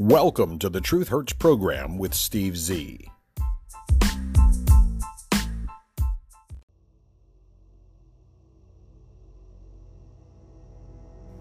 Welcome 0.00 0.60
to 0.60 0.68
the 0.68 0.80
Truth 0.80 1.08
Hurts 1.08 1.32
program 1.32 1.98
with 1.98 2.14
Steve 2.14 2.56
Z. 2.56 3.10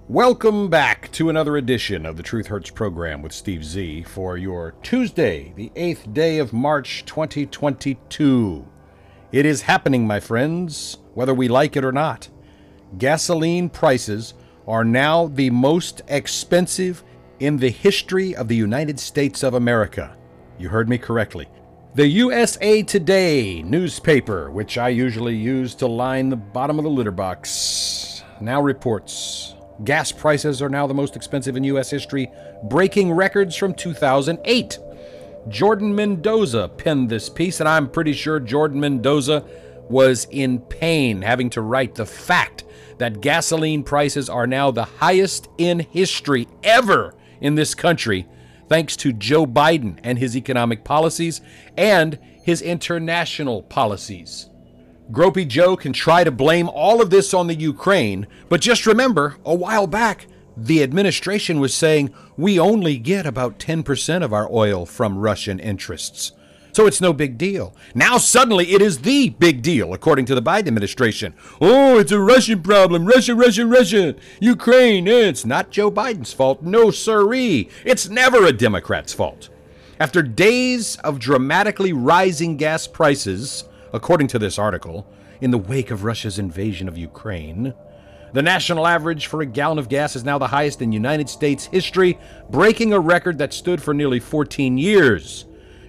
Welcome 0.07 0.71
back 0.71 1.11
to 1.11 1.29
another 1.29 1.55
edition 1.55 2.04
of 2.04 2.18
the 2.18 2.23
Truth 2.23 2.47
Hurts 2.47 2.71
program 2.71 3.21
with 3.21 3.32
Steve 3.32 3.64
Z 3.64 4.01
for 4.01 4.38
your 4.38 4.71
Tuesday, 4.82 5.54
the 5.55 5.71
8th 5.75 6.11
day 6.15 6.39
of 6.39 6.51
March 6.51 7.05
2022. 7.05 8.68
It 9.32 9.46
is 9.46 9.61
happening, 9.61 10.07
my 10.07 10.19
friends, 10.19 10.97
whether 11.14 11.36
we 11.36 11.47
like 11.47 11.75
it 11.75 11.86
or 11.86 11.92
not. 11.92 12.28
Gasoline 12.97 13.69
prices 13.69 14.33
are 14.68 14.83
now 14.83 15.28
the 15.28 15.51
most 15.51 16.01
expensive 16.07 17.04
in 17.39 17.57
the 17.57 17.69
history 17.69 18.36
of 18.36 18.47
the 18.47 18.55
United 18.55 19.00
States 19.00 19.43
of 19.43 19.54
America. 19.54 20.15
You 20.57 20.69
heard 20.69 20.89
me 20.89 20.97
correctly. 20.97 21.47
The 21.95 22.07
USA 22.07 22.83
Today 22.83 23.61
newspaper, 23.64 24.51
which 24.51 24.78
I 24.78 24.89
usually 24.89 25.36
use 25.36 25.75
to 25.75 25.87
line 25.87 26.29
the 26.29 26.36
bottom 26.36 26.78
of 26.79 26.83
the 26.83 26.89
litter 26.89 27.11
box, 27.11 28.23
now 28.39 28.61
reports 28.61 29.55
gas 29.83 30.11
prices 30.11 30.61
are 30.61 30.69
now 30.69 30.87
the 30.87 30.93
most 30.93 31.15
expensive 31.15 31.55
in 31.55 31.64
U.S. 31.65 31.89
history, 31.89 32.31
breaking 32.64 33.11
records 33.11 33.56
from 33.56 33.73
2008. 33.73 34.80
Jordan 35.50 35.95
Mendoza 35.95 36.67
penned 36.67 37.09
this 37.09 37.30
piece, 37.30 37.59
and 37.59 37.69
I'm 37.69 37.89
pretty 37.89 38.14
sure 38.14 38.39
Jordan 38.39 38.80
Mendoza 38.80 39.45
was 39.89 40.28
in 40.31 40.59
pain 40.59 41.22
having 41.22 41.50
to 41.52 41.61
write 41.61 41.95
the 41.95 42.06
fact 42.06 42.64
that 42.97 43.22
gasoline 43.22 43.83
prices 43.83 44.30
are 44.30 44.47
now 44.47 44.72
the 44.72 44.83
highest 44.83 45.47
in 45.58 45.80
history 45.80 46.47
ever 46.64 47.14
in 47.42 47.56
this 47.56 47.76
country, 47.76 48.28
thanks 48.68 48.96
to 48.98 49.14
Joe 49.14 49.46
Biden 49.46 50.00
and 50.04 50.20
his 50.20 50.36
economic 50.36 50.84
policies 50.84 51.42
and 51.78 52.18
his 52.44 52.62
international 52.62 53.64
policies. 53.64 54.50
Gropey 55.12 55.48
Joe 55.48 55.78
can 55.78 55.94
try 55.94 56.24
to 56.24 56.32
blame 56.32 56.70
all 56.70 57.02
of 57.02 57.10
this 57.10 57.34
on 57.34 57.48
the 57.48 57.56
Ukraine, 57.56 58.28
but 58.50 58.60
just 58.60 58.86
remember, 58.86 59.38
a 59.46 59.56
while 59.56 59.88
back, 59.88 60.28
the 60.58 60.84
administration 60.84 61.60
was 61.60 61.74
saying 61.74 62.14
we 62.36 62.60
only 62.60 62.98
get 62.98 63.26
about 63.26 63.60
10% 63.60 64.24
of 64.24 64.34
our 64.34 64.52
oil 64.52 64.86
from 64.86 65.18
Russian 65.18 65.60
interests. 65.60 66.32
So 66.72 66.86
it's 66.86 67.02
no 67.02 67.14
big 67.14 67.38
deal. 67.38 67.76
Now 67.96 68.18
suddenly 68.18 68.72
it 68.72 68.82
is 68.82 69.00
the 69.00 69.30
big 69.30 69.62
deal, 69.62 69.94
according 69.94 70.26
to 70.26 70.36
the 70.36 70.42
Biden 70.42 70.68
administration. 70.68 71.34
Oh, 71.59 71.98
it's 71.98 72.12
a 72.12 72.20
Russian 72.20 72.62
problem. 72.62 73.06
Russia, 73.06 73.34
Russia, 73.34 73.66
Russia. 73.66 74.16
Ukraine. 74.40 75.08
Eh, 75.08 75.28
it's 75.28 75.46
not 75.46 75.72
Joe 75.72 75.92
Biden's 75.92 76.34
fault. 76.34 76.62
No, 76.62 76.92
siree. 76.92 77.70
It's 77.84 78.09
never 78.09 78.46
a 78.46 78.54
Democrat's 78.54 79.14
fault. 79.14 79.50
After 80.00 80.22
days 80.22 80.98
of 80.98 81.18
dramatically 81.18 81.92
rising 81.92 82.58
gas 82.58 82.86
prices, 82.86 83.64
according 83.92 84.28
to 84.28 84.40
this 84.40 84.59
article, 84.59 85.08
in 85.42 85.50
the 85.50 85.58
wake 85.58 85.90
of 85.90 86.04
Russia's 86.04 86.38
invasion 86.38 86.88
of 86.88 86.98
Ukraine, 86.98 87.74
the 88.34 88.44
national 88.44 88.86
average 88.86 89.26
for 89.26 89.42
a 89.42 89.48
gallon 89.48 89.80
of 89.80 89.90
gas 89.90 90.16
is 90.16 90.24
now 90.24 90.38
the 90.38 90.46
highest 90.46 90.84
in 90.84 90.92
United 90.92 91.30
States 91.30 91.66
history, 91.66 92.20
breaking 92.52 92.94
a 92.94 93.00
record 93.00 93.40
that 93.40 93.54
stood 93.54 93.81
for 93.81 93.96
nearly 93.96 94.20
14 94.20 94.78
years. 94.78 95.47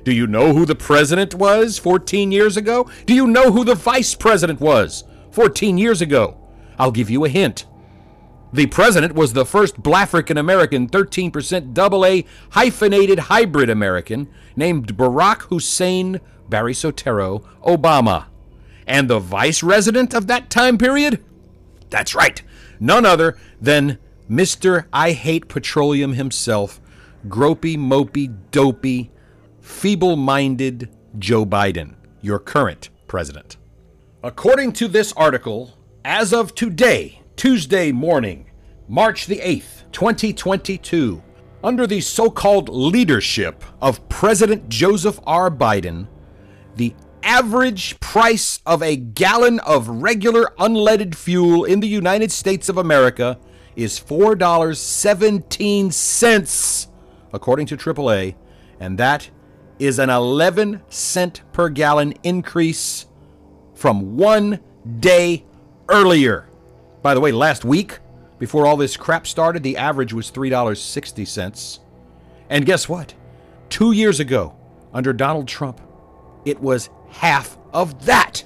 Do 0.08 0.14
you 0.14 0.26
know 0.26 0.54
who 0.54 0.64
the 0.64 0.74
president 0.74 1.34
was 1.34 1.76
14 1.76 2.32
years 2.32 2.56
ago? 2.56 2.88
Do 3.04 3.12
you 3.12 3.26
know 3.26 3.52
who 3.52 3.62
the 3.62 3.74
vice 3.74 4.14
president 4.14 4.58
was 4.58 5.04
14 5.32 5.76
years 5.76 6.00
ago? 6.00 6.38
I'll 6.78 6.90
give 6.90 7.10
you 7.10 7.26
a 7.26 7.28
hint. 7.28 7.66
The 8.50 8.68
president 8.68 9.14
was 9.14 9.34
the 9.34 9.44
first 9.44 9.82
Blafrican 9.82 10.38
American 10.40 10.88
13% 10.88 11.76
AA 11.76 12.26
hyphenated 12.52 13.18
hybrid 13.18 13.68
American 13.68 14.30
named 14.56 14.96
Barack 14.96 15.42
Hussein 15.42 16.22
Barry 16.48 16.72
Soetoro 16.72 17.44
Obama. 17.60 18.28
And 18.86 19.10
the 19.10 19.20
vice 19.20 19.60
president 19.60 20.14
of 20.14 20.26
that 20.28 20.48
time 20.48 20.78
period? 20.78 21.22
That's 21.90 22.14
right, 22.14 22.40
none 22.80 23.04
other 23.04 23.36
than 23.60 23.98
Mr. 24.30 24.86
I 24.90 25.12
Hate 25.12 25.48
Petroleum 25.48 26.14
himself, 26.14 26.80
gropey, 27.28 27.76
mopey, 27.76 28.34
dopey, 28.50 29.10
feeble 29.68 30.16
minded 30.16 30.88
Joe 31.18 31.44
Biden, 31.46 31.94
your 32.20 32.40
current 32.40 32.90
president. 33.06 33.56
According 34.24 34.72
to 34.72 34.88
this 34.88 35.12
article, 35.12 35.78
as 36.04 36.32
of 36.32 36.52
today, 36.54 37.22
Tuesday 37.36 37.92
morning, 37.92 38.50
March 38.88 39.26
the 39.26 39.38
8th, 39.38 39.84
2022, 39.92 41.22
under 41.62 41.86
the 41.86 42.00
so 42.00 42.28
called 42.30 42.68
leadership 42.68 43.64
of 43.80 44.08
President 44.08 44.68
Joseph 44.68 45.20
R. 45.26 45.48
Biden, 45.50 46.08
the 46.74 46.96
average 47.22 48.00
price 48.00 48.60
of 48.66 48.82
a 48.82 48.96
gallon 48.96 49.60
of 49.60 49.88
regular 49.88 50.52
unleaded 50.58 51.14
fuel 51.14 51.64
in 51.64 51.78
the 51.80 51.86
United 51.86 52.32
States 52.32 52.68
of 52.68 52.76
America 52.78 53.38
is 53.76 54.00
$4.17, 54.00 56.86
according 57.32 57.66
to 57.66 57.76
AAA, 57.76 58.34
and 58.80 58.98
that 58.98 59.30
is 59.78 59.98
an 59.98 60.10
11 60.10 60.82
cent 60.88 61.42
per 61.52 61.68
gallon 61.68 62.14
increase 62.22 63.06
from 63.74 64.16
one 64.16 64.60
day 65.00 65.44
earlier. 65.88 66.48
By 67.02 67.14
the 67.14 67.20
way, 67.20 67.32
last 67.32 67.64
week, 67.64 67.98
before 68.38 68.66
all 68.66 68.76
this 68.76 68.96
crap 68.96 69.26
started, 69.26 69.62
the 69.62 69.76
average 69.76 70.12
was 70.12 70.30
$3.60. 70.30 71.78
And 72.50 72.66
guess 72.66 72.88
what? 72.88 73.14
Two 73.68 73.92
years 73.92 74.20
ago, 74.20 74.56
under 74.92 75.12
Donald 75.12 75.46
Trump, 75.48 75.80
it 76.44 76.60
was 76.60 76.90
half 77.10 77.58
of 77.72 78.06
that. 78.06 78.44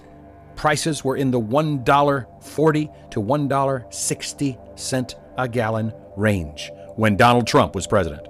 Prices 0.57 1.05
were 1.05 1.17
in 1.17 1.31
the 1.31 1.41
$1.40 1.41 3.11
to 3.11 3.23
$1.60 3.23 5.15
a 5.39 5.49
gallon 5.49 5.93
range 6.17 6.71
when 6.97 7.17
Donald 7.17 7.47
Trump 7.47 7.75
was 7.75 7.87
president. 7.87 8.27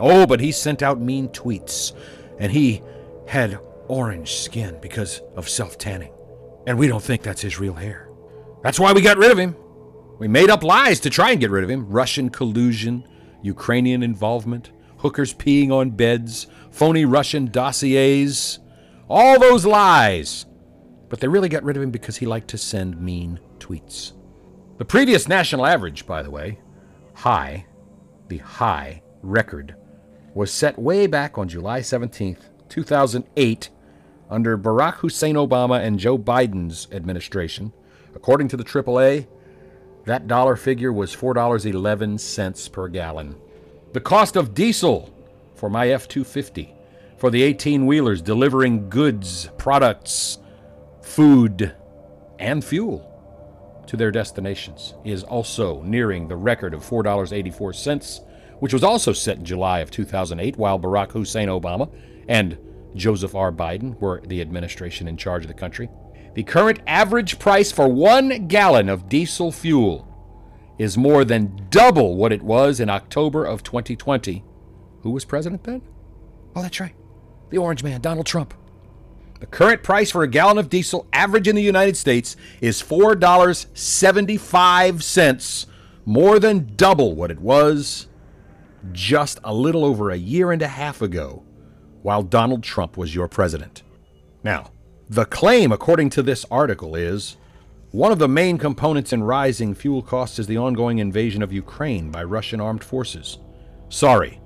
Oh, 0.00 0.26
but 0.26 0.40
he 0.40 0.52
sent 0.52 0.82
out 0.82 1.00
mean 1.00 1.28
tweets 1.28 1.92
and 2.38 2.52
he 2.52 2.82
had 3.26 3.58
orange 3.88 4.34
skin 4.34 4.78
because 4.80 5.20
of 5.36 5.48
self 5.48 5.78
tanning. 5.78 6.12
And 6.66 6.78
we 6.78 6.86
don't 6.86 7.02
think 7.02 7.22
that's 7.22 7.42
his 7.42 7.58
real 7.58 7.74
hair. 7.74 8.08
That's 8.62 8.78
why 8.80 8.92
we 8.92 9.00
got 9.00 9.16
rid 9.16 9.30
of 9.30 9.38
him. 9.38 9.56
We 10.18 10.28
made 10.28 10.50
up 10.50 10.62
lies 10.62 11.00
to 11.00 11.10
try 11.10 11.30
and 11.30 11.40
get 11.40 11.50
rid 11.50 11.64
of 11.64 11.70
him 11.70 11.88
Russian 11.88 12.28
collusion, 12.28 13.06
Ukrainian 13.42 14.02
involvement, 14.02 14.72
hookers 14.98 15.32
peeing 15.32 15.70
on 15.70 15.90
beds, 15.90 16.48
phony 16.70 17.04
Russian 17.04 17.46
dossiers, 17.46 18.58
all 19.08 19.38
those 19.38 19.64
lies. 19.64 20.46
But 21.08 21.20
they 21.20 21.28
really 21.28 21.48
got 21.48 21.64
rid 21.64 21.76
of 21.76 21.82
him 21.82 21.90
because 21.90 22.16
he 22.18 22.26
liked 22.26 22.48
to 22.48 22.58
send 22.58 23.00
mean 23.00 23.40
tweets. 23.58 24.12
The 24.78 24.84
previous 24.84 25.26
national 25.28 25.66
average, 25.66 26.06
by 26.06 26.22
the 26.22 26.30
way, 26.30 26.60
high, 27.14 27.66
the 28.28 28.38
high 28.38 29.02
record 29.22 29.74
was 30.38 30.52
set 30.52 30.78
way 30.78 31.08
back 31.08 31.36
on 31.36 31.48
July 31.48 31.80
17, 31.80 32.36
2008, 32.68 33.70
under 34.30 34.56
Barack 34.56 34.94
Hussein 34.98 35.34
Obama 35.34 35.84
and 35.84 35.98
Joe 35.98 36.16
Biden's 36.16 36.86
administration. 36.92 37.72
According 38.14 38.46
to 38.46 38.56
the 38.56 38.62
AAA, 38.62 39.26
that 40.04 40.28
dollar 40.28 40.54
figure 40.54 40.92
was 40.92 41.16
$4.11 41.16 42.70
per 42.70 42.86
gallon. 42.86 43.34
The 43.94 44.00
cost 44.00 44.36
of 44.36 44.54
diesel 44.54 45.12
for 45.56 45.68
my 45.68 45.88
F 45.88 46.06
250 46.06 46.72
for 47.16 47.30
the 47.30 47.42
18 47.42 47.84
wheelers 47.84 48.22
delivering 48.22 48.88
goods, 48.88 49.50
products, 49.58 50.38
food, 51.02 51.74
and 52.38 52.64
fuel 52.64 53.04
to 53.88 53.96
their 53.96 54.12
destinations 54.12 54.94
is 55.04 55.24
also 55.24 55.82
nearing 55.82 56.28
the 56.28 56.36
record 56.36 56.74
of 56.74 56.84
$4.84 56.88 58.20
which 58.60 58.72
was 58.72 58.84
also 58.84 59.12
set 59.12 59.38
in 59.38 59.44
July 59.44 59.80
of 59.80 59.90
2008 59.90 60.56
while 60.56 60.78
Barack 60.78 61.12
Hussein 61.12 61.48
Obama 61.48 61.90
and 62.28 62.58
Joseph 62.94 63.34
R. 63.34 63.52
Biden 63.52 63.98
were 64.00 64.22
the 64.26 64.40
administration 64.40 65.08
in 65.08 65.16
charge 65.16 65.44
of 65.44 65.48
the 65.48 65.54
country. 65.54 65.88
The 66.34 66.42
current 66.42 66.80
average 66.86 67.38
price 67.38 67.72
for 67.72 67.88
one 67.88 68.48
gallon 68.48 68.88
of 68.88 69.08
diesel 69.08 69.52
fuel 69.52 70.04
is 70.78 70.96
more 70.96 71.24
than 71.24 71.66
double 71.70 72.16
what 72.16 72.32
it 72.32 72.42
was 72.42 72.80
in 72.80 72.88
October 72.88 73.44
of 73.44 73.62
2020. 73.62 74.44
Who 75.02 75.10
was 75.10 75.24
president 75.24 75.64
then? 75.64 75.82
Oh, 76.54 76.62
that's 76.62 76.80
right. 76.80 76.94
The 77.50 77.58
orange 77.58 77.82
man, 77.82 78.00
Donald 78.00 78.26
Trump. 78.26 78.54
The 79.40 79.46
current 79.46 79.82
price 79.84 80.10
for 80.10 80.24
a 80.24 80.28
gallon 80.28 80.58
of 80.58 80.68
diesel, 80.68 81.06
average 81.12 81.46
in 81.46 81.54
the 81.54 81.62
United 81.62 81.96
States, 81.96 82.34
is 82.60 82.82
$4.75, 82.82 85.66
more 86.04 86.40
than 86.40 86.72
double 86.74 87.14
what 87.14 87.30
it 87.30 87.38
was 87.38 88.07
just 88.92 89.38
a 89.44 89.54
little 89.54 89.84
over 89.84 90.10
a 90.10 90.16
year 90.16 90.52
and 90.52 90.62
a 90.62 90.68
half 90.68 91.02
ago 91.02 91.44
while 92.02 92.22
Donald 92.22 92.62
Trump 92.62 92.96
was 92.96 93.14
your 93.14 93.28
president. 93.28 93.82
Now, 94.44 94.70
the 95.08 95.24
claim, 95.24 95.72
according 95.72 96.10
to 96.10 96.22
this 96.22 96.44
article, 96.50 96.94
is 96.94 97.36
one 97.90 98.12
of 98.12 98.18
the 98.18 98.28
main 98.28 98.58
components 98.58 99.12
in 99.12 99.22
rising 99.22 99.74
fuel 99.74 100.02
costs 100.02 100.38
is 100.38 100.46
the 100.46 100.58
ongoing 100.58 100.98
invasion 100.98 101.42
of 101.42 101.52
Ukraine 101.52 102.10
by 102.10 102.22
Russian 102.22 102.60
armed 102.60 102.84
forces. 102.84 103.38
Sorry, 103.88 104.40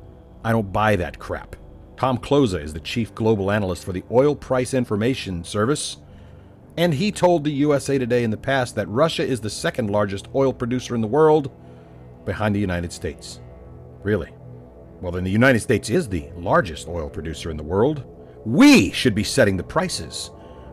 I 0.44 0.52
don't 0.52 0.72
buy 0.72 0.96
that 0.96 1.18
crap. 1.18 1.56
Tom 1.96 2.18
Kloza 2.18 2.62
is 2.62 2.72
the 2.72 2.80
chief 2.80 3.14
global 3.14 3.50
analyst 3.50 3.84
for 3.84 3.92
the 3.92 4.04
Oil 4.10 4.34
Price 4.34 4.74
Information 4.74 5.44
Service, 5.44 5.98
and 6.76 6.94
he 6.94 7.12
told 7.12 7.44
the 7.44 7.50
USA 7.50 7.98
Today 7.98 8.24
in 8.24 8.30
the 8.30 8.36
past 8.36 8.76
that 8.76 8.88
Russia 8.88 9.24
is 9.24 9.40
the 9.40 9.50
second 9.50 9.90
largest 9.90 10.28
oil 10.34 10.52
producer 10.52 10.94
in 10.94 11.00
the 11.00 11.06
world 11.06 11.50
behind 12.24 12.54
the 12.54 12.60
United 12.60 12.92
States. 12.92 13.40
Really? 14.02 14.30
Well, 15.00 15.12
then 15.12 15.24
the 15.24 15.30
United 15.30 15.60
States 15.60 15.90
is 15.90 16.08
the 16.08 16.30
largest 16.36 16.88
oil 16.88 17.08
producer 17.08 17.50
in 17.50 17.56
the 17.56 17.62
world. 17.62 18.04
We 18.44 18.90
should 18.92 19.14
be 19.14 19.24
setting 19.24 19.56
the 19.56 19.62
prices. 19.62 20.30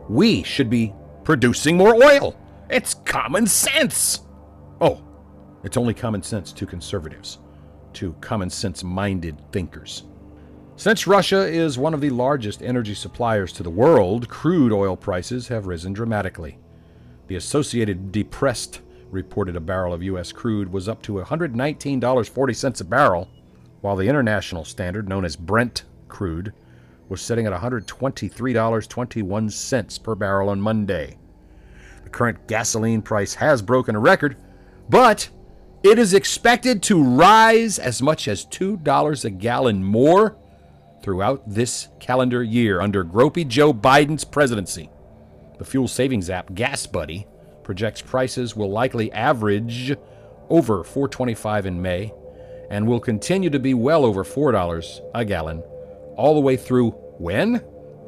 We 0.08 0.42
should 0.42 0.70
be 0.70 0.94
producing 1.24 1.76
more 1.76 1.94
oil. 1.94 2.36
It's 2.68 2.94
common 2.94 3.46
sense. 3.46 4.20
Oh, 4.80 5.02
it's 5.64 5.76
only 5.76 5.94
common 5.94 6.22
sense 6.22 6.52
to 6.52 6.66
conservatives, 6.66 7.38
to 7.94 8.12
common 8.20 8.50
sense 8.50 8.82
minded 8.82 9.40
thinkers. 9.52 10.04
Since 10.76 11.06
Russia 11.06 11.46
is 11.46 11.76
one 11.76 11.92
of 11.92 12.00
the 12.00 12.10
largest 12.10 12.62
energy 12.62 12.94
suppliers 12.94 13.52
to 13.52 13.62
the 13.62 13.70
world, 13.70 14.28
crude 14.28 14.72
oil 14.72 14.96
prices 14.96 15.48
have 15.48 15.66
risen 15.66 15.92
dramatically. 15.92 16.58
The 17.26 17.36
Associated 17.36 18.10
Depressed 18.12 18.80
reported 19.10 19.56
a 19.56 19.60
barrel 19.60 19.92
of 19.92 20.02
U.S. 20.02 20.32
crude 20.32 20.72
was 20.72 20.88
up 20.88 21.02
to 21.02 21.12
$119.40 21.14 22.80
a 22.80 22.84
barrel, 22.84 23.28
while 23.80 23.96
the 23.96 24.08
international 24.08 24.64
standard, 24.64 25.08
known 25.08 25.24
as 25.24 25.34
Brent 25.36 25.84
crude, 26.08 26.52
was 27.08 27.20
sitting 27.20 27.46
at 27.46 27.52
$123.21 27.52 30.02
per 30.02 30.14
barrel 30.14 30.48
on 30.48 30.60
Monday. 30.60 31.18
The 32.04 32.10
current 32.10 32.46
gasoline 32.46 33.02
price 33.02 33.34
has 33.34 33.62
broken 33.62 33.96
a 33.96 34.00
record, 34.00 34.36
but 34.88 35.28
it 35.82 35.98
is 35.98 36.14
expected 36.14 36.82
to 36.84 37.02
rise 37.02 37.78
as 37.78 38.02
much 38.02 38.28
as 38.28 38.46
$2 38.46 39.24
a 39.24 39.30
gallon 39.30 39.82
more 39.82 40.36
throughout 41.02 41.42
this 41.46 41.88
calendar 41.98 42.42
year 42.42 42.80
under 42.80 43.04
Gropey 43.04 43.48
Joe 43.48 43.72
Biden's 43.72 44.24
presidency. 44.24 44.90
The 45.58 45.64
fuel 45.64 45.88
savings 45.88 46.30
app 46.30 46.54
Gas 46.54 46.86
Buddy 46.86 47.26
projects 47.70 48.02
prices 48.02 48.56
will 48.56 48.68
likely 48.68 49.12
average 49.12 49.96
over 50.48 50.82
4.25 50.82 51.66
in 51.66 51.80
May 51.80 52.12
and 52.68 52.84
will 52.84 52.98
continue 52.98 53.48
to 53.48 53.60
be 53.60 53.74
well 53.74 54.04
over 54.04 54.24
$4 54.24 55.00
a 55.14 55.24
gallon 55.24 55.62
all 56.16 56.34
the 56.34 56.40
way 56.40 56.56
through 56.56 56.90
when? 57.20 57.62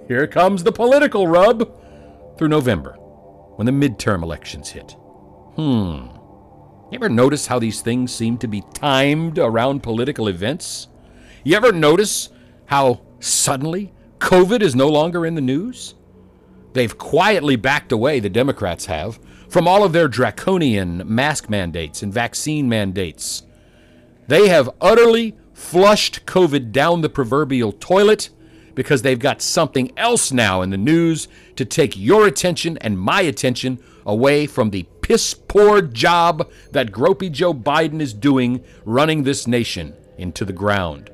Here 0.08 0.26
comes 0.26 0.64
the 0.64 0.72
political 0.72 1.28
rub 1.28 1.70
through 2.36 2.48
November 2.48 2.94
when 3.54 3.66
the 3.66 3.70
midterm 3.70 4.24
elections 4.24 4.70
hit. 4.70 4.96
Hmm. 5.54 6.08
You 6.90 6.96
ever 6.96 7.08
notice 7.08 7.46
how 7.46 7.60
these 7.60 7.82
things 7.82 8.12
seem 8.12 8.38
to 8.38 8.48
be 8.48 8.64
timed 8.74 9.38
around 9.38 9.84
political 9.84 10.26
events? 10.26 10.88
You 11.44 11.54
ever 11.54 11.70
notice 11.70 12.30
how 12.66 13.02
suddenly 13.20 13.92
COVID 14.18 14.60
is 14.60 14.74
no 14.74 14.88
longer 14.88 15.24
in 15.24 15.36
the 15.36 15.40
news? 15.40 15.94
They've 16.72 16.96
quietly 16.96 17.56
backed 17.56 17.92
away, 17.92 18.20
the 18.20 18.30
Democrats 18.30 18.86
have, 18.86 19.18
from 19.52 19.68
all 19.68 19.84
of 19.84 19.92
their 19.92 20.08
draconian 20.08 21.02
mask 21.04 21.50
mandates 21.50 22.02
and 22.02 22.10
vaccine 22.10 22.70
mandates. 22.70 23.42
They 24.26 24.48
have 24.48 24.70
utterly 24.80 25.36
flushed 25.52 26.24
COVID 26.24 26.72
down 26.72 27.02
the 27.02 27.10
proverbial 27.10 27.72
toilet 27.72 28.30
because 28.74 29.02
they've 29.02 29.18
got 29.18 29.42
something 29.42 29.92
else 29.94 30.32
now 30.32 30.62
in 30.62 30.70
the 30.70 30.78
news 30.78 31.28
to 31.56 31.66
take 31.66 31.98
your 31.98 32.26
attention 32.26 32.78
and 32.78 32.98
my 32.98 33.20
attention 33.20 33.78
away 34.06 34.46
from 34.46 34.70
the 34.70 34.84
piss 35.02 35.34
poor 35.34 35.82
job 35.82 36.50
that 36.70 36.90
Gropey 36.90 37.30
Joe 37.30 37.52
Biden 37.52 38.00
is 38.00 38.14
doing 38.14 38.64
running 38.86 39.22
this 39.22 39.46
nation 39.46 39.92
into 40.16 40.46
the 40.46 40.54
ground. 40.54 41.10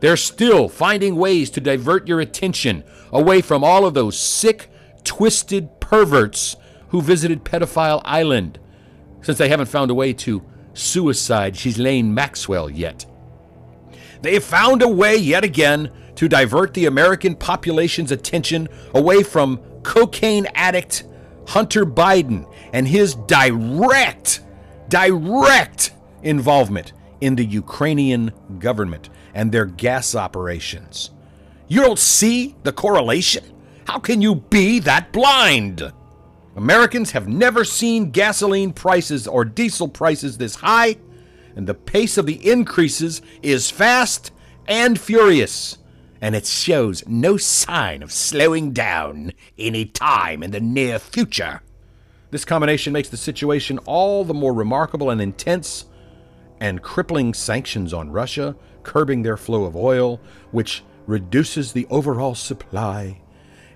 They're 0.00 0.16
still 0.16 0.70
finding 0.70 1.14
ways 1.14 1.50
to 1.50 1.60
divert 1.60 2.08
your 2.08 2.20
attention 2.20 2.84
away 3.12 3.42
from 3.42 3.62
all 3.62 3.84
of 3.84 3.92
those 3.92 4.18
sick, 4.18 4.70
twisted 5.04 5.78
perverts 5.78 6.56
who 6.96 7.02
visited 7.02 7.44
Pedophile 7.44 8.00
Island, 8.06 8.58
since 9.20 9.36
they 9.36 9.50
haven't 9.50 9.68
found 9.68 9.90
a 9.90 9.94
way 9.94 10.14
to 10.14 10.42
suicide 10.72 11.52
Ghislaine 11.52 12.14
Maxwell 12.14 12.70
yet. 12.70 13.04
They 14.22 14.38
found 14.38 14.80
a 14.80 14.88
way 14.88 15.14
yet 15.14 15.44
again 15.44 15.92
to 16.14 16.26
divert 16.26 16.72
the 16.72 16.86
American 16.86 17.34
population's 17.34 18.12
attention 18.12 18.66
away 18.94 19.22
from 19.22 19.58
cocaine 19.82 20.46
addict 20.54 21.04
Hunter 21.48 21.84
Biden 21.84 22.50
and 22.72 22.88
his 22.88 23.14
direct, 23.14 24.40
direct 24.88 25.92
involvement 26.22 26.94
in 27.20 27.36
the 27.36 27.44
Ukrainian 27.44 28.32
government 28.58 29.10
and 29.34 29.52
their 29.52 29.66
gas 29.66 30.14
operations. 30.14 31.10
You 31.68 31.82
don't 31.82 31.98
see 31.98 32.56
the 32.62 32.72
correlation? 32.72 33.44
How 33.86 33.98
can 33.98 34.22
you 34.22 34.36
be 34.36 34.78
that 34.78 35.12
blind? 35.12 35.92
Americans 36.56 37.12
have 37.12 37.28
never 37.28 37.64
seen 37.64 38.10
gasoline 38.10 38.72
prices 38.72 39.28
or 39.28 39.44
diesel 39.44 39.88
prices 39.88 40.38
this 40.38 40.56
high, 40.56 40.96
and 41.54 41.66
the 41.66 41.74
pace 41.74 42.18
of 42.18 42.26
the 42.26 42.50
increases 42.50 43.22
is 43.42 43.70
fast 43.70 44.32
and 44.66 44.98
furious 44.98 45.78
and 46.20 46.34
it 46.34 46.46
shows 46.46 47.06
no 47.06 47.36
sign 47.36 48.02
of 48.02 48.12
slowing 48.12 48.72
down 48.72 49.32
any 49.58 49.84
time 49.84 50.42
in 50.42 50.50
the 50.50 50.60
near 50.60 50.98
future. 50.98 51.62
This 52.30 52.44
combination 52.44 52.92
makes 52.92 53.08
the 53.08 53.16
situation 53.16 53.78
all 53.84 54.24
the 54.24 54.34
more 54.34 54.52
remarkable 54.52 55.10
and 55.10 55.20
intense, 55.20 55.86
and 56.60 56.82
crippling 56.82 57.34
sanctions 57.34 57.92
on 57.92 58.10
Russia, 58.10 58.56
curbing 58.82 59.22
their 59.22 59.36
flow 59.36 59.64
of 59.64 59.76
oil, 59.76 60.20
which 60.50 60.82
reduces 61.06 61.72
the 61.72 61.86
overall 61.90 62.34
supply, 62.34 63.20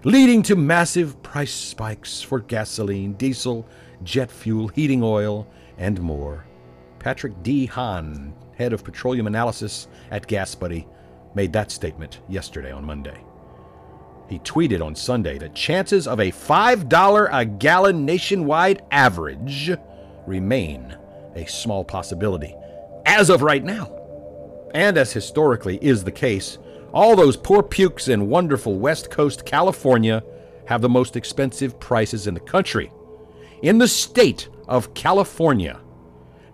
leading 0.05 0.43
to 0.43 0.57
massive 0.57 1.23
price 1.23 1.53
spikes 1.53 2.23
for 2.23 2.41
gasoline, 2.41 3.13
diesel, 3.15 3.67
jet 4.03 4.31
fuel, 4.31 4.69
heating 4.69 5.03
oil, 5.03 5.47
and 5.77 6.01
more. 6.01 6.47
Patrick 6.99 7.43
De 7.43 7.67
Haan, 7.67 8.35
head 8.57 8.73
of 8.73 8.85
petroleum 8.85 9.27
analysis 9.27 9.89
at 10.11 10.27
GasBuddy, 10.27 10.87
made 11.35 11.53
that 11.53 11.71
statement 11.71 12.21
yesterday 12.29 12.73
on 12.73 12.85
Monday. 12.85 13.19
He 14.29 14.39
tweeted 14.39 14.85
on 14.85 14.95
Sunday 14.95 15.39
that 15.39 15.55
chances 15.55 16.07
of 16.07 16.21
a 16.21 16.31
$5 16.31 17.29
a 17.33 17.45
gallon 17.45 18.05
nationwide 18.05 18.83
average 18.91 19.73
remain 20.27 20.97
a 21.35 21.47
small 21.47 21.85
possibility 21.85 22.55
as 23.07 23.29
of 23.29 23.43
right 23.43 23.65
now. 23.65 23.97
And 24.73 24.97
as 24.97 25.13
historically 25.13 25.79
is 25.83 26.05
the 26.05 26.13
case, 26.13 26.59
all 26.93 27.17
those 27.17 27.37
poor 27.37 27.63
pukes 27.63 28.09
in 28.09 28.29
wonderful 28.29 28.79
West 28.79 29.11
Coast 29.11 29.45
California 29.45 30.23
have 30.67 30.81
the 30.81 30.89
most 30.89 31.17
expensive 31.17 31.79
prices 31.81 32.27
in 32.27 32.35
the 32.35 32.41
country. 32.41 32.91
In 33.63 33.79
the 33.79 33.89
state 33.89 34.49
of 34.69 34.95
California, 34.95 35.81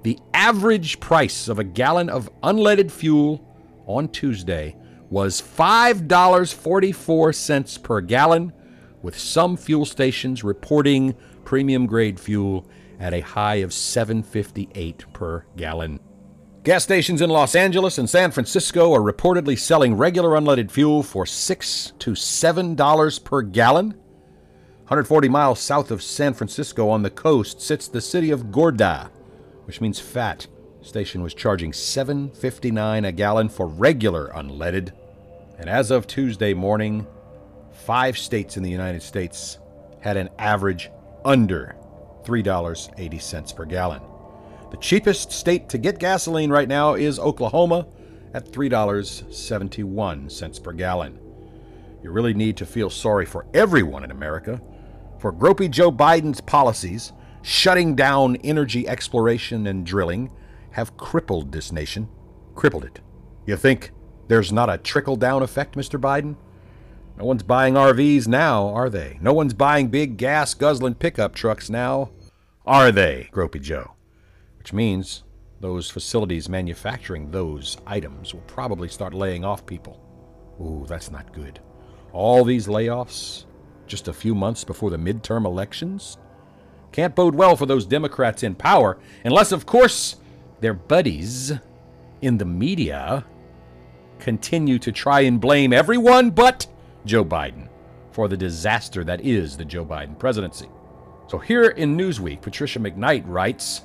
the 0.03 0.19
average 0.35 1.01
price 1.01 1.49
of 1.49 1.59
a 1.59 1.65
gallon 1.65 2.09
of 2.09 2.31
unleaded 2.43 2.91
fuel 2.91 3.43
on 3.87 4.09
Tuesday 4.09 4.77
was 5.11 5.41
$5.44 5.41 7.83
per 7.83 8.01
gallon, 8.01 8.53
with 9.03 9.19
some 9.19 9.57
fuel 9.57 9.85
stations 9.85 10.43
reporting 10.43 11.15
premium 11.45 11.87
grade 11.87 12.19
fuel 12.19 12.69
at 12.99 13.15
a 13.15 13.21
high 13.21 13.57
of 13.57 13.71
7.58 13.71 15.13
per 15.13 15.45
gallon. 15.57 16.01
Gas 16.67 16.83
stations 16.83 17.23
in 17.23 17.31
Los 17.31 17.55
Angeles 17.55 17.97
and 17.97 18.11
San 18.11 18.33
Francisco 18.33 18.93
are 18.93 19.01
reportedly 19.01 19.57
selling 19.57 19.97
regular 19.97 20.31
unleaded 20.31 20.69
fuel 20.69 21.05
for 21.05 21.25
6 21.25 21.93
to 22.01 22.11
$7 22.11 23.23
per 23.23 23.43
gallon. 23.43 23.91
140 23.91 25.29
miles 25.29 25.61
south 25.61 25.93
of 25.93 26.03
San 26.03 26.35
Francisco 26.35 26.89
on 26.89 27.05
the 27.05 27.11
coast 27.11 27.61
sits 27.61 27.87
the 27.87 28.01
city 28.01 28.33
of 28.33 28.51
Gorda, 28.51 29.13
which 29.67 29.81
means 29.81 30.01
fat 30.01 30.49
station 30.83 31.23
was 31.23 31.35
charging 31.35 31.71
7.59 31.71 33.07
a 33.07 33.13
gallon 33.13 33.49
for 33.49 33.69
regular 33.69 34.33
unleaded. 34.35 34.91
And 35.61 35.71
as 35.71 35.93
of 35.93 36.09
Tuesday 36.09 36.53
morning, 36.53 37.07
5 37.71 38.19
states 38.19 38.57
in 38.57 38.65
the 38.65 38.71
United 38.71 39.05
States 39.05 39.61
had 40.01 40.17
an 40.17 40.31
average 40.37 40.91
under 41.25 41.77
$3.80 42.25 43.55
per 43.55 43.65
gallon. 43.67 44.03
The 44.71 44.77
cheapest 44.79 45.33
state 45.33 45.69
to 45.71 45.79
get 45.79 45.99
gasoline 45.99 46.51
right 46.51 46.69
now 46.69 46.95
is 46.95 47.19
Oklahoma 47.19 47.87
at 48.35 48.51
$3.71 48.51 50.63
per 50.63 50.73
gallon. 50.73 51.19
You 52.03 52.11
really 52.11 52.35
need 52.35 52.59
to 52.59 52.67
feel 52.67 52.91
sorry 52.91 53.25
for 53.27 53.47
everyone 53.55 54.05
in 54.05 54.11
America 54.11 54.61
for 55.19 55.33
gropey 55.33 55.71
Joe 55.71 55.91
Biden's 55.91 56.41
policies 56.41 57.13
shutting 57.43 57.95
down 57.95 58.37
energy 58.37 58.89
exploration 58.89 59.67
and 59.69 59.87
drilling 59.87 60.31
have 60.73 60.97
crippled 60.97 61.53
this 61.53 61.73
nation. 61.73 62.09
Crippled 62.55 62.85
it. 62.85 63.01
You 63.47 63.57
think 63.57 63.93
there's 64.29 64.53
not 64.53 64.69
a 64.69 64.79
trickle 64.79 65.17
down 65.17 65.43
effect, 65.43 65.77
Mr. 65.77 66.01
Biden? 66.01 66.37
No 67.17 67.25
one's 67.25 67.43
buying 67.43 67.75
RVs 67.75 68.27
now, 68.27 68.69
are 68.69 68.91
they? 68.91 69.19
No 69.23 69.33
one's 69.33 69.55
buying 69.55 69.89
big 69.89 70.17
gas 70.17 70.55
guzzling 70.55 70.97
pickup 70.97 71.35
trucks 71.35 71.71
now, 71.71 72.11
are 72.67 72.93
they, 72.93 73.31
Gropey 73.33 73.63
Joe? 73.63 73.96
Which 74.67 74.73
means 74.73 75.23
those 75.61 75.89
facilities 75.89 76.49
manufacturing 76.49 77.31
those 77.31 77.77
items 77.87 78.35
will 78.35 78.41
probably 78.49 78.89
start 78.89 79.15
laying 79.15 79.45
off 79.45 79.65
people. 79.65 80.01
Ooh, 80.61 80.85
that's 80.89 81.09
not 81.09 81.33
good. 81.33 81.61
All 82.13 82.43
these 82.43 82.67
layoffs 82.67 83.45
just 83.87 84.09
a 84.09 84.13
few 84.13 84.35
months 84.35 84.65
before 84.65 84.91
the 84.91 84.97
midterm 84.97 85.45
elections? 85.45 86.19
Can't 86.91 87.15
bode 87.15 87.37
well 87.37 87.55
for 87.55 87.65
those 87.67 87.87
Democrats 87.87 88.43
in 88.43 88.57
power, 88.57 88.99
unless, 89.25 89.53
of 89.53 89.67
course, 89.67 90.17
their 90.59 90.75
buddies 90.75 91.53
in 92.21 92.37
the 92.37 92.45
media 92.45 93.25
continue 94.19 94.81
to 94.81 94.91
try 94.91 95.21
and 95.21 95.41
blame 95.41 95.73
everyone 95.73 96.31
but 96.31 96.67
Joe 97.05 97.25
Biden 97.25 97.69
for 98.11 98.27
the 98.27 98.37
disaster 98.37 99.05
that 99.05 99.21
is 99.21 99.57
the 99.57 99.65
Joe 99.65 99.87
Biden 99.87 100.19
presidency. 100.19 100.69
So 101.29 101.39
here 101.39 101.69
in 101.69 101.97
Newsweek, 101.97 102.43
Patricia 102.43 102.81
McKnight 102.81 103.23
writes, 103.27 103.83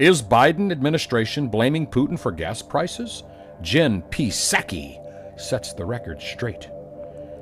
Is 0.00 0.20
Biden 0.22 0.72
administration 0.72 1.46
blaming 1.46 1.86
Putin 1.86 2.18
for 2.18 2.32
gas 2.32 2.62
prices? 2.62 3.22
Jen 3.62 4.02
P. 4.02 4.28
Psaki 4.28 4.98
sets 5.40 5.72
the 5.72 5.84
record 5.84 6.20
straight. 6.20 6.68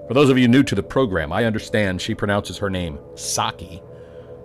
For 0.06 0.12
those 0.12 0.28
of 0.28 0.36
you 0.36 0.48
new 0.48 0.62
to 0.64 0.74
the 0.74 0.82
program, 0.82 1.32
I 1.32 1.46
understand 1.46 2.00
she 2.00 2.14
pronounces 2.14 2.58
her 2.58 2.68
name 2.68 2.98
Saki, 3.14 3.82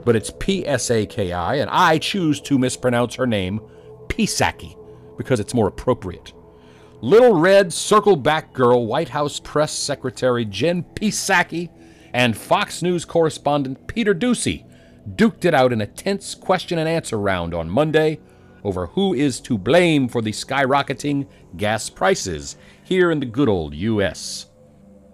but 0.05 0.15
it's 0.15 0.31
P 0.39 0.65
S 0.65 0.89
A 0.89 1.05
K 1.05 1.33
I, 1.33 1.55
and 1.55 1.69
I 1.69 1.97
choose 1.97 2.39
to 2.41 2.57
mispronounce 2.57 3.15
her 3.15 3.27
name 3.27 3.59
Pisaki 4.07 4.77
because 5.17 5.41
it's 5.41 5.53
more 5.53 5.67
appropriate. 5.67 6.31
Little 7.01 7.37
Red 7.37 7.73
Circle 7.73 8.15
Back 8.15 8.53
Girl 8.53 8.85
White 8.85 9.09
House 9.09 9.39
Press 9.41 9.73
Secretary 9.73 10.45
Jen 10.45 10.83
Psaki 10.95 11.69
and 12.13 12.37
Fox 12.37 12.81
News 12.81 13.03
correspondent 13.03 13.85
Peter 13.87 14.15
Doocy 14.15 14.63
duked 15.15 15.45
it 15.45 15.53
out 15.53 15.71
in 15.71 15.81
a 15.81 15.87
tense 15.87 16.35
question 16.35 16.77
and 16.77 16.87
answer 16.87 17.17
round 17.17 17.53
on 17.53 17.69
Monday 17.69 18.19
over 18.63 18.87
who 18.87 19.13
is 19.13 19.39
to 19.39 19.57
blame 19.57 20.07
for 20.07 20.21
the 20.21 20.31
skyrocketing 20.31 21.27
gas 21.55 21.89
prices 21.89 22.57
here 22.83 23.11
in 23.11 23.19
the 23.19 23.25
good 23.25 23.47
old 23.47 23.73
U.S. 23.73 24.47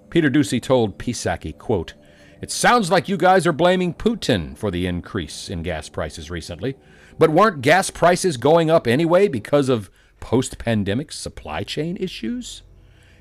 Peter 0.09 0.29
Doocy 0.29 0.61
told 0.61 0.97
Psaki, 0.97 1.57
quote, 1.57 1.93
It 2.41 2.51
sounds 2.51 2.89
like 2.89 3.09
you 3.09 3.17
guys 3.17 3.45
are 3.45 3.53
blaming 3.53 3.93
Putin 3.93 4.57
for 4.57 4.71
the 4.71 4.87
increase 4.87 5.49
in 5.49 5.63
gas 5.63 5.89
prices 5.89 6.31
recently, 6.31 6.75
but 7.19 7.29
weren't 7.29 7.61
gas 7.61 7.89
prices 7.89 8.37
going 8.37 8.71
up 8.71 8.87
anyway 8.87 9.27
because 9.27 9.69
of 9.69 9.91
post 10.19 10.57
pandemic 10.57 11.11
supply 11.11 11.63
chain 11.63 11.97
issues? 11.97 12.63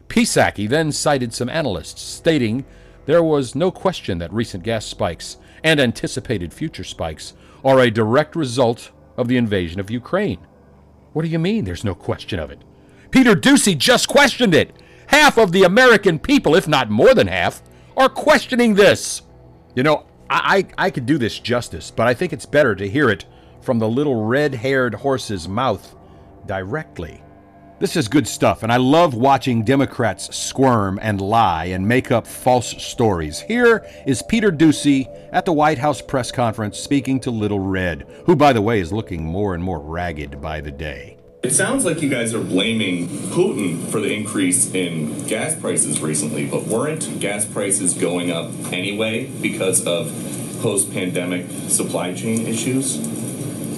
Psaki 0.09 0.69
then 0.69 0.93
cited 0.93 1.33
some 1.35 1.49
analysts 1.49 2.03
stating 2.03 2.65
there 3.07 3.23
was 3.23 3.55
no 3.55 3.71
question 3.71 4.19
that 4.19 4.33
recent 4.33 4.63
gas 4.63 4.85
spikes 4.87 5.37
and 5.65 5.81
anticipated 5.81 6.53
future 6.53 6.85
spikes 6.85 7.35
are 7.65 7.81
a 7.81 7.91
direct 7.91 8.35
result 8.37 8.91
of 9.17 9.29
the 9.29 9.37
invasion 9.37 9.81
of 9.81 9.91
Ukraine. 9.91 10.39
What 11.13 11.23
do 11.23 11.29
you 11.29 11.39
mean 11.39 11.65
there's 11.65 11.85
no 11.85 11.95
question 11.95 12.39
of 12.39 12.51
it? 12.51 12.63
Peter 13.11 13.35
Doocy 13.35 13.77
just 13.77 14.09
questioned 14.09 14.55
it. 14.55 14.73
Half 15.09 15.37
of 15.37 15.53
the 15.53 15.65
American 15.65 16.19
people, 16.19 16.55
if 16.55 16.67
not 16.67 16.91
more 16.91 17.15
than 17.15 17.27
half, 17.27 17.63
are 17.97 18.09
questioning 18.09 18.75
this. 18.75 19.23
You 19.75 19.83
know, 19.83 20.07
I, 20.31 20.67
I, 20.79 20.87
I 20.87 20.91
could 20.91 21.07
do 21.07 21.19
this 21.19 21.39
justice, 21.39 21.91
but 21.91 22.07
I 22.07 22.15
think 22.15 22.33
it's 22.33 22.47
better 22.47 22.75
to 22.75 22.89
hear 22.89 23.11
it 23.11 23.27
from 23.61 23.79
the 23.79 23.89
little 23.89 24.25
red 24.25 24.55
haired 24.55 24.95
horse's 24.95 25.49
mouth 25.49 25.95
directly. 26.47 27.22
This 27.83 27.97
is 27.97 28.07
good 28.07 28.29
stuff, 28.29 28.63
and 28.63 28.71
I 28.71 28.77
love 28.77 29.13
watching 29.13 29.65
Democrats 29.65 30.33
squirm 30.37 31.01
and 31.03 31.21
lie 31.21 31.65
and 31.65 31.89
make 31.89 32.13
up 32.13 32.29
false 32.29 32.81
stories. 32.81 33.41
Here 33.41 33.85
is 34.07 34.23
Peter 34.23 34.53
Doocy 34.53 35.09
at 35.33 35.47
the 35.47 35.53
White 35.53 35.79
House 35.79 36.01
press 36.01 36.31
conference 36.31 36.79
speaking 36.79 37.19
to 37.19 37.33
Little 37.33 37.59
Red, 37.59 38.07
who, 38.27 38.37
by 38.37 38.53
the 38.53 38.63
way, 38.63 38.79
is 38.79 38.93
looking 38.93 39.25
more 39.25 39.53
and 39.53 39.65
more 39.65 39.81
ragged 39.81 40.41
by 40.41 40.61
the 40.61 40.71
day. 40.71 41.17
It 41.43 41.51
sounds 41.51 41.85
like 41.85 42.01
you 42.03 42.09
guys 42.09 42.35
are 42.35 42.45
blaming 42.45 43.09
Putin 43.09 43.85
for 43.89 43.99
the 43.99 44.15
increase 44.15 44.73
in 44.73 45.27
gas 45.27 45.59
prices 45.59 46.01
recently, 46.01 46.47
but 46.47 46.63
weren't 46.69 47.19
gas 47.19 47.45
prices 47.45 47.95
going 47.95 48.31
up 48.31 48.53
anyway 48.73 49.27
because 49.43 49.85
of 49.89 50.07
post 50.63 50.93
pandemic 50.93 51.51
supply 51.67 52.15
chain 52.15 52.47
issues? 52.47 53.22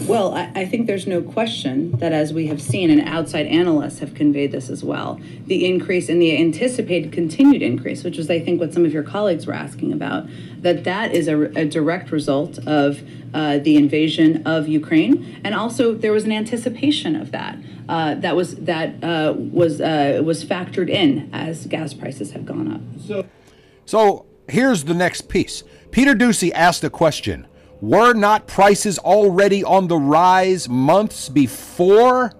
Well, 0.06 0.34
I, 0.34 0.50
I, 0.54 0.66
think 0.66 0.86
there's 0.86 1.06
no 1.06 1.22
question 1.22 1.92
that 1.92 2.12
as 2.12 2.34
we 2.34 2.46
have 2.48 2.60
seen, 2.60 2.90
and 2.90 3.00
outside 3.08 3.46
analysts 3.46 4.00
have 4.00 4.14
conveyed 4.14 4.52
this 4.52 4.68
as 4.68 4.84
well, 4.84 5.18
the 5.46 5.64
increase 5.64 6.10
in 6.10 6.18
the 6.18 6.38
anticipated 6.38 7.10
continued 7.10 7.62
increase, 7.62 8.04
which 8.04 8.18
is, 8.18 8.28
I 8.28 8.38
think, 8.38 8.60
what 8.60 8.74
some 8.74 8.84
of 8.84 8.92
your 8.92 9.02
colleagues 9.02 9.46
were 9.46 9.54
asking 9.54 9.94
about, 9.94 10.26
that 10.58 10.84
that 10.84 11.14
is 11.14 11.26
a, 11.26 11.44
a 11.58 11.64
direct 11.64 12.12
result 12.12 12.58
of 12.66 13.02
uh, 13.32 13.58
the 13.58 13.76
invasion 13.76 14.46
of 14.46 14.68
Ukraine, 14.68 15.40
and 15.42 15.54
also 15.54 15.94
there 15.94 16.12
was 16.12 16.24
an 16.24 16.32
anticipation 16.32 17.16
of 17.16 17.30
that. 17.30 17.56
Uh, 17.88 18.14
that 18.16 18.36
was 18.36 18.56
that 18.56 19.02
uh, 19.02 19.34
was 19.36 19.80
uh, 19.80 20.20
was 20.24 20.44
factored 20.44 20.90
in 20.90 21.30
as 21.32 21.66
gas 21.66 21.94
prices 21.94 22.32
have 22.32 22.44
gone 22.44 22.72
up. 22.72 22.80
So, 23.06 23.26
so 23.86 24.26
here's 24.48 24.84
the 24.84 24.94
next 24.94 25.28
piece. 25.28 25.64
Peter 25.90 26.14
Doocy 26.14 26.50
asked 26.54 26.84
a 26.84 26.90
question 26.90 27.46
were 27.88 28.14
not 28.14 28.46
prices 28.46 28.98
already 28.98 29.62
on 29.62 29.88
the 29.88 29.98
rise 29.98 30.68
months 30.68 31.28
before 31.28 32.32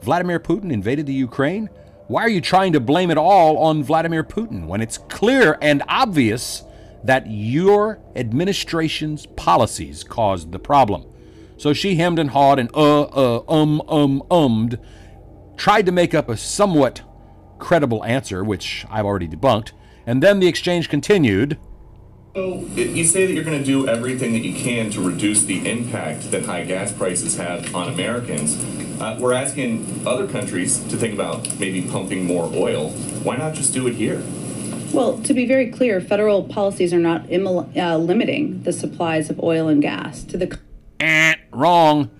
Vladimir 0.00 0.40
Putin 0.40 0.72
invaded 0.72 1.04
the 1.04 1.12
Ukraine? 1.12 1.68
Why 2.08 2.22
are 2.22 2.30
you 2.30 2.40
trying 2.40 2.72
to 2.72 2.80
blame 2.80 3.10
it 3.10 3.18
all 3.18 3.58
on 3.58 3.82
Vladimir 3.82 4.24
Putin 4.24 4.66
when 4.66 4.80
it's 4.80 4.96
clear 4.96 5.58
and 5.60 5.82
obvious 5.86 6.62
that 7.04 7.26
your 7.26 8.00
administration's 8.14 9.26
policies 9.26 10.02
caused 10.02 10.52
the 10.52 10.58
problem? 10.58 11.04
So 11.58 11.74
she 11.74 11.96
hemmed 11.96 12.18
and 12.18 12.30
hawed 12.30 12.58
and 12.58 12.70
uh, 12.74 13.02
uh, 13.02 13.42
um, 13.48 13.82
um, 13.88 14.22
ummed, 14.30 14.78
tried 15.58 15.86
to 15.86 15.92
make 15.92 16.14
up 16.14 16.30
a 16.30 16.38
somewhat 16.38 17.02
credible 17.58 18.02
answer, 18.04 18.42
which 18.42 18.86
I've 18.90 19.04
already 19.04 19.28
debunked, 19.28 19.72
and 20.06 20.22
then 20.22 20.40
the 20.40 20.48
exchange 20.48 20.88
continued. 20.88 21.58
So 22.36 22.66
you 22.74 23.04
say 23.04 23.24
that 23.24 23.32
you're 23.32 23.44
going 23.44 23.58
to 23.58 23.64
do 23.64 23.88
everything 23.88 24.34
that 24.34 24.44
you 24.44 24.52
can 24.52 24.90
to 24.90 25.00
reduce 25.00 25.44
the 25.44 25.66
impact 25.66 26.30
that 26.32 26.44
high 26.44 26.64
gas 26.64 26.92
prices 26.92 27.34
have 27.38 27.74
on 27.74 27.88
Americans. 27.88 28.62
Uh, 29.00 29.16
we're 29.18 29.32
asking 29.32 30.02
other 30.06 30.28
countries 30.28 30.80
to 30.88 30.98
think 30.98 31.14
about 31.14 31.48
maybe 31.58 31.80
pumping 31.80 32.26
more 32.26 32.44
oil. 32.54 32.90
Why 33.22 33.38
not 33.38 33.54
just 33.54 33.72
do 33.72 33.86
it 33.86 33.94
here? 33.94 34.22
Well, 34.92 35.16
to 35.20 35.32
be 35.32 35.46
very 35.46 35.70
clear, 35.70 35.98
federal 35.98 36.44
policies 36.44 36.92
are 36.92 36.98
not 36.98 37.22
uh, 37.32 37.96
limiting 37.96 38.64
the 38.64 38.72
supplies 38.74 39.30
of 39.30 39.42
oil 39.42 39.68
and 39.68 39.80
gas 39.80 40.22
to 40.24 40.36
the. 40.36 40.58
Eh, 41.00 41.36
wrong. 41.52 42.10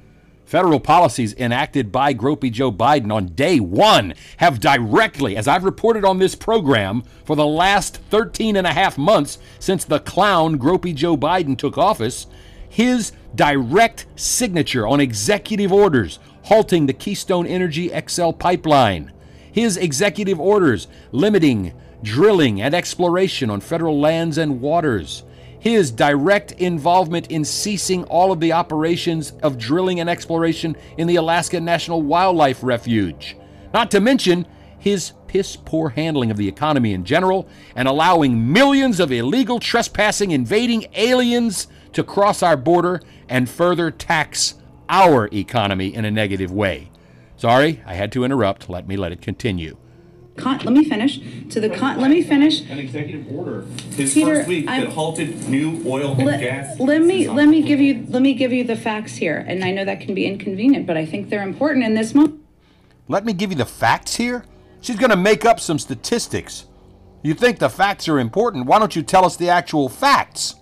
Federal 0.46 0.78
policies 0.78 1.34
enacted 1.34 1.90
by 1.90 2.14
Gropey 2.14 2.52
Joe 2.52 2.70
Biden 2.70 3.12
on 3.12 3.34
day 3.34 3.58
one 3.58 4.14
have 4.36 4.60
directly, 4.60 5.36
as 5.36 5.48
I've 5.48 5.64
reported 5.64 6.04
on 6.04 6.20
this 6.20 6.36
program 6.36 7.02
for 7.24 7.34
the 7.34 7.44
last 7.44 7.96
13 8.10 8.54
and 8.54 8.64
a 8.64 8.72
half 8.72 8.96
months 8.96 9.38
since 9.58 9.84
the 9.84 9.98
clown 9.98 10.56
Gropey 10.56 10.94
Joe 10.94 11.16
Biden 11.16 11.58
took 11.58 11.76
office, 11.76 12.28
his 12.68 13.10
direct 13.34 14.06
signature 14.14 14.86
on 14.86 15.00
executive 15.00 15.72
orders 15.72 16.20
halting 16.42 16.86
the 16.86 16.92
Keystone 16.92 17.48
Energy 17.48 17.90
XL 18.08 18.30
pipeline, 18.30 19.12
his 19.50 19.76
executive 19.76 20.38
orders 20.38 20.86
limiting 21.10 21.72
drilling 22.04 22.62
and 22.62 22.72
exploration 22.72 23.50
on 23.50 23.60
federal 23.60 23.98
lands 23.98 24.38
and 24.38 24.60
waters 24.60 25.24
his 25.66 25.90
direct 25.90 26.52
involvement 26.52 27.28
in 27.28 27.44
ceasing 27.44 28.04
all 28.04 28.30
of 28.30 28.38
the 28.38 28.52
operations 28.52 29.32
of 29.42 29.58
drilling 29.58 29.98
and 29.98 30.08
exploration 30.08 30.76
in 30.96 31.08
the 31.08 31.16
Alaska 31.16 31.58
National 31.58 32.02
Wildlife 32.02 32.62
Refuge. 32.62 33.36
Not 33.74 33.90
to 33.90 34.00
mention 34.00 34.46
his 34.78 35.14
piss 35.26 35.56
poor 35.56 35.88
handling 35.88 36.30
of 36.30 36.36
the 36.36 36.46
economy 36.46 36.92
in 36.92 37.04
general 37.04 37.48
and 37.74 37.88
allowing 37.88 38.52
millions 38.52 39.00
of 39.00 39.10
illegal 39.10 39.58
trespassing, 39.58 40.30
invading 40.30 40.86
aliens 40.94 41.66
to 41.94 42.04
cross 42.04 42.44
our 42.44 42.56
border 42.56 43.02
and 43.28 43.50
further 43.50 43.90
tax 43.90 44.54
our 44.88 45.28
economy 45.32 45.92
in 45.92 46.04
a 46.04 46.12
negative 46.12 46.52
way. 46.52 46.92
Sorry, 47.36 47.82
I 47.84 47.94
had 47.94 48.12
to 48.12 48.22
interrupt. 48.22 48.70
Let 48.70 48.86
me 48.86 48.96
let 48.96 49.10
it 49.10 49.20
continue. 49.20 49.76
Con- 50.36 50.58
let 50.58 50.72
me 50.72 50.84
finish. 50.84 51.20
To 51.50 51.60
the 51.60 51.70
con- 51.70 52.00
let 52.00 52.10
me 52.10 52.22
finish. 52.22 52.60
An 52.68 52.78
executive 52.78 53.30
order 53.32 53.62
his 53.94 54.12
Peter, 54.12 54.36
first 54.36 54.48
week 54.48 54.66
I'm, 54.68 54.82
that 54.82 54.92
halted 54.92 55.48
new 55.48 55.82
oil 55.86 56.12
and 56.12 56.26
let, 56.26 56.40
gas. 56.40 56.78
Let 56.78 57.02
me 57.02 57.28
let 57.28 57.48
me 57.48 57.62
give 57.62 57.80
you 57.80 58.06
let 58.08 58.22
me 58.22 58.34
give 58.34 58.52
you 58.52 58.64
the 58.64 58.76
facts 58.76 59.16
here, 59.16 59.44
and 59.48 59.64
I 59.64 59.70
know 59.70 59.84
that 59.84 60.00
can 60.00 60.14
be 60.14 60.26
inconvenient, 60.26 60.86
but 60.86 60.96
I 60.96 61.06
think 61.06 61.30
they're 61.30 61.42
important 61.42 61.84
in 61.84 61.94
this 61.94 62.14
moment. 62.14 62.40
Let 63.08 63.24
me 63.24 63.32
give 63.32 63.50
you 63.50 63.56
the 63.56 63.66
facts 63.66 64.16
here. 64.16 64.44
She's 64.80 64.96
going 64.96 65.10
to 65.10 65.16
make 65.16 65.44
up 65.44 65.58
some 65.58 65.78
statistics. 65.78 66.66
You 67.22 67.34
think 67.34 67.58
the 67.58 67.70
facts 67.70 68.08
are 68.08 68.18
important? 68.18 68.66
Why 68.66 68.78
don't 68.78 68.94
you 68.94 69.02
tell 69.02 69.24
us 69.24 69.36
the 69.36 69.48
actual 69.48 69.88
facts? 69.88 70.54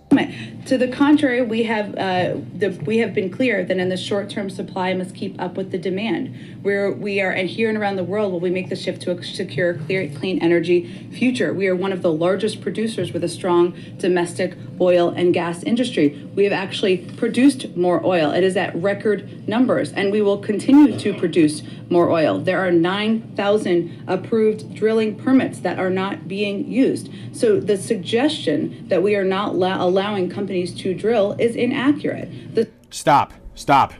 To 0.66 0.78
the 0.78 0.88
contrary, 0.88 1.42
we 1.42 1.64
have 1.64 1.94
uh, 1.94 2.37
the, 2.56 2.71
we 2.87 2.97
have 2.99 3.12
been 3.12 3.30
clear 3.30 3.62
that 3.64 3.76
in 3.76 3.90
the 3.90 3.99
short 3.99 4.30
term, 4.30 4.49
supply 4.49 4.94
must 4.94 5.14
keep 5.14 5.38
up 5.38 5.59
with 5.59 5.71
the 5.71 5.76
demand. 5.76 6.59
We're 6.62 6.90
we 6.90 7.21
are 7.21 7.30
and 7.30 7.50
here 7.50 7.68
and 7.68 7.76
around 7.76 7.97
the 7.97 8.04
world, 8.04 8.33
while 8.33 8.40
we 8.40 8.49
make 8.49 8.71
the 8.71 8.76
shift 8.76 9.02
to 9.02 9.11
a 9.11 9.23
secure, 9.23 9.75
clear, 9.75 10.09
clean 10.09 10.38
energy 10.38 11.11
future. 11.12 11.52
We 11.52 11.68
are 11.68 11.76
one 11.76 11.92
of 11.92 12.00
the 12.00 12.11
largest 12.11 12.62
producers 12.62 13.12
with 13.12 13.23
a 13.23 13.28
strong 13.28 13.76
domestic 13.99 14.56
oil 14.80 15.11
and 15.11 15.35
gas 15.35 15.62
industry. 15.62 16.26
We 16.35 16.44
have 16.44 16.52
actually 16.54 16.97
produced 16.97 17.76
more 17.76 18.04
oil. 18.04 18.30
It 18.30 18.42
is 18.42 18.56
at 18.56 18.75
record 18.75 19.47
numbers, 19.47 19.92
and 19.92 20.11
we 20.11 20.23
will 20.23 20.38
continue 20.38 20.99
to 20.99 21.12
produce 21.12 21.62
more 21.90 22.11
oil. 22.11 22.38
There 22.38 22.61
are 22.61 22.71
9,000 22.73 24.04
approved 24.06 24.75
drilling 24.75 25.16
permits 25.16 25.61
that 25.61 25.78
are 25.78 25.90
not 25.90 26.26
being 26.26 26.66
used. 26.66 27.11
So 27.33 27.61
the 27.61 27.76
suggestion 27.76 28.88
that 28.88 29.02
we 29.02 29.14
are 29.14 29.25
not 29.25 29.54
allowing 29.54 30.30
companies 30.54 30.82
to 30.82 30.94
drill 30.94 31.34
is 31.40 31.56
inaccurate. 31.56 32.54
The- 32.54 32.70
stop, 32.90 33.32
stop. 33.56 33.92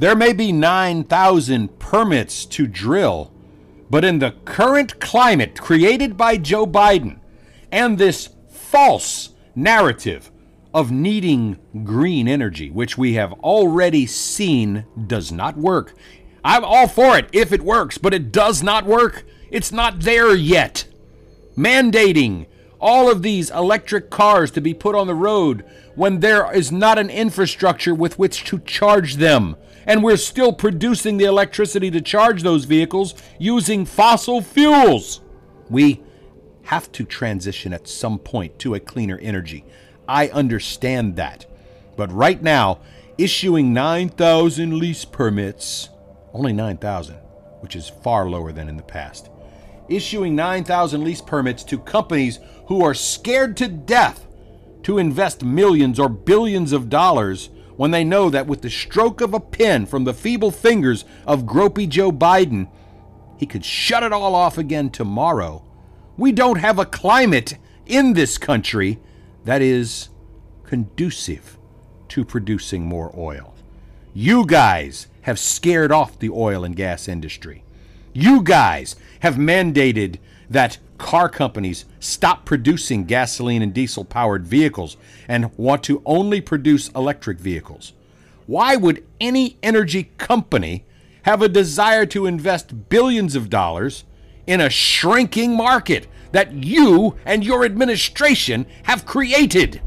There 0.00 0.16
may 0.16 0.32
be 0.32 0.50
9,000 0.50 1.78
permits 1.78 2.44
to 2.46 2.66
drill, 2.66 3.32
but 3.88 4.04
in 4.04 4.18
the 4.18 4.32
current 4.44 4.98
climate 4.98 5.60
created 5.60 6.16
by 6.16 6.36
Joe 6.36 6.66
Biden 6.66 7.20
and 7.70 7.96
this 7.96 8.30
false 8.50 9.30
narrative 9.54 10.32
of 10.72 10.90
needing 10.90 11.60
green 11.84 12.26
energy, 12.26 12.70
which 12.70 12.98
we 12.98 13.14
have 13.14 13.32
already 13.34 14.04
seen 14.04 14.84
does 15.06 15.30
not 15.30 15.56
work. 15.56 15.94
I'm 16.44 16.64
all 16.64 16.88
for 16.88 17.16
it 17.16 17.28
if 17.32 17.52
it 17.52 17.62
works, 17.62 17.98
but 17.98 18.12
it 18.12 18.32
does 18.32 18.64
not 18.64 18.84
work. 18.84 19.24
It's 19.48 19.70
not 19.70 20.00
there 20.00 20.34
yet. 20.34 20.86
Mandating 21.56 22.46
all 22.84 23.10
of 23.10 23.22
these 23.22 23.50
electric 23.50 24.10
cars 24.10 24.50
to 24.50 24.60
be 24.60 24.74
put 24.74 24.94
on 24.94 25.06
the 25.06 25.14
road 25.14 25.64
when 25.94 26.20
there 26.20 26.54
is 26.54 26.70
not 26.70 26.98
an 26.98 27.08
infrastructure 27.08 27.94
with 27.94 28.18
which 28.18 28.44
to 28.44 28.58
charge 28.58 29.16
them. 29.16 29.56
And 29.86 30.02
we're 30.02 30.18
still 30.18 30.52
producing 30.52 31.16
the 31.16 31.24
electricity 31.24 31.90
to 31.90 32.02
charge 32.02 32.42
those 32.42 32.66
vehicles 32.66 33.14
using 33.38 33.86
fossil 33.86 34.42
fuels. 34.42 35.22
We 35.70 36.02
have 36.64 36.92
to 36.92 37.04
transition 37.04 37.72
at 37.72 37.88
some 37.88 38.18
point 38.18 38.58
to 38.58 38.74
a 38.74 38.80
cleaner 38.80 39.18
energy. 39.18 39.64
I 40.06 40.28
understand 40.28 41.16
that. 41.16 41.46
But 41.96 42.12
right 42.12 42.42
now, 42.42 42.80
issuing 43.16 43.72
9,000 43.72 44.78
lease 44.78 45.06
permits, 45.06 45.88
only 46.34 46.52
9,000, 46.52 47.16
which 47.60 47.76
is 47.76 47.88
far 47.88 48.28
lower 48.28 48.52
than 48.52 48.68
in 48.68 48.76
the 48.76 48.82
past, 48.82 49.30
issuing 49.88 50.34
9,000 50.34 51.04
lease 51.04 51.20
permits 51.20 51.64
to 51.64 51.78
companies 51.78 52.38
who 52.66 52.82
are 52.82 52.94
scared 52.94 53.56
to 53.58 53.68
death 53.68 54.26
to 54.82 54.98
invest 54.98 55.44
millions 55.44 55.98
or 55.98 56.08
billions 56.08 56.72
of 56.72 56.88
dollars 56.88 57.50
when 57.76 57.90
they 57.90 58.04
know 58.04 58.30
that 58.30 58.46
with 58.46 58.62
the 58.62 58.70
stroke 58.70 59.20
of 59.20 59.34
a 59.34 59.40
pen 59.40 59.86
from 59.86 60.04
the 60.04 60.14
feeble 60.14 60.50
fingers 60.50 61.04
of 61.26 61.42
gropey 61.42 61.88
Joe 61.88 62.12
Biden, 62.12 62.68
he 63.36 63.46
could 63.46 63.64
shut 63.64 64.02
it 64.02 64.12
all 64.12 64.34
off 64.34 64.58
again 64.58 64.90
tomorrow. 64.90 65.64
We 66.16 66.30
don't 66.30 66.58
have 66.58 66.78
a 66.78 66.86
climate 66.86 67.58
in 67.86 68.12
this 68.12 68.38
country 68.38 69.00
that 69.44 69.60
is 69.60 70.08
conducive 70.64 71.58
to 72.08 72.24
producing 72.24 72.84
more 72.84 73.12
oil. 73.16 73.54
You 74.12 74.46
guys 74.46 75.08
have 75.22 75.38
scared 75.38 75.90
off 75.90 76.18
the 76.18 76.30
oil 76.30 76.64
and 76.64 76.76
gas 76.76 77.08
industry. 77.08 77.63
You 78.14 78.42
guys 78.42 78.96
have 79.20 79.34
mandated 79.34 80.16
that 80.48 80.78
car 80.96 81.28
companies 81.28 81.84
stop 82.00 82.46
producing 82.46 83.04
gasoline 83.04 83.60
and 83.60 83.74
diesel 83.74 84.04
powered 84.04 84.46
vehicles 84.46 84.96
and 85.28 85.52
want 85.58 85.82
to 85.84 86.02
only 86.06 86.40
produce 86.40 86.88
electric 86.90 87.38
vehicles. 87.38 87.92
Why 88.46 88.76
would 88.76 89.04
any 89.20 89.58
energy 89.62 90.12
company 90.16 90.84
have 91.24 91.42
a 91.42 91.48
desire 91.48 92.06
to 92.06 92.26
invest 92.26 92.88
billions 92.88 93.34
of 93.34 93.50
dollars 93.50 94.04
in 94.46 94.60
a 94.60 94.70
shrinking 94.70 95.56
market 95.56 96.06
that 96.32 96.52
you 96.52 97.16
and 97.24 97.44
your 97.44 97.64
administration 97.64 98.66
have 98.84 99.06
created. 99.06 99.80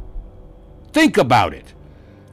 Think 0.94 1.18
about 1.18 1.54
it. 1.54 1.74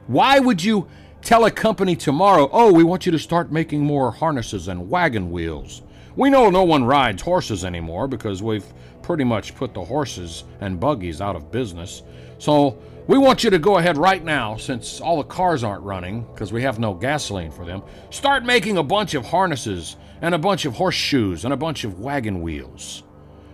Why 0.07 0.39
would 0.39 0.63
you 0.63 0.87
tell 1.21 1.45
a 1.45 1.51
company 1.51 1.95
tomorrow, 1.95 2.49
oh, 2.51 2.73
we 2.73 2.83
want 2.83 3.05
you 3.05 3.11
to 3.11 3.19
start 3.19 3.51
making 3.51 3.81
more 3.81 4.11
harnesses 4.11 4.67
and 4.67 4.89
wagon 4.89 5.31
wheels? 5.31 5.81
We 6.15 6.29
know 6.29 6.49
no 6.49 6.63
one 6.63 6.85
rides 6.85 7.21
horses 7.21 7.65
anymore 7.65 8.07
because 8.07 8.41
we've 8.41 8.65
pretty 9.01 9.23
much 9.23 9.53
put 9.55 9.73
the 9.73 9.83
horses 9.83 10.45
and 10.61 10.79
buggies 10.79 11.21
out 11.21 11.35
of 11.35 11.51
business. 11.51 12.03
So 12.37 12.77
we 13.07 13.17
want 13.17 13.43
you 13.43 13.49
to 13.49 13.59
go 13.59 13.77
ahead 13.77 13.97
right 13.97 14.23
now, 14.23 14.55
since 14.55 15.01
all 15.01 15.17
the 15.17 15.23
cars 15.23 15.63
aren't 15.63 15.83
running 15.83 16.23
because 16.33 16.53
we 16.53 16.63
have 16.63 16.79
no 16.79 16.93
gasoline 16.93 17.51
for 17.51 17.65
them, 17.65 17.83
start 18.09 18.45
making 18.45 18.77
a 18.77 18.83
bunch 18.83 19.13
of 19.13 19.25
harnesses 19.25 19.97
and 20.21 20.33
a 20.33 20.39
bunch 20.39 20.65
of 20.65 20.73
horseshoes 20.73 21.43
and 21.43 21.53
a 21.53 21.57
bunch 21.57 21.83
of 21.83 21.99
wagon 21.99 22.41
wheels. 22.41 23.03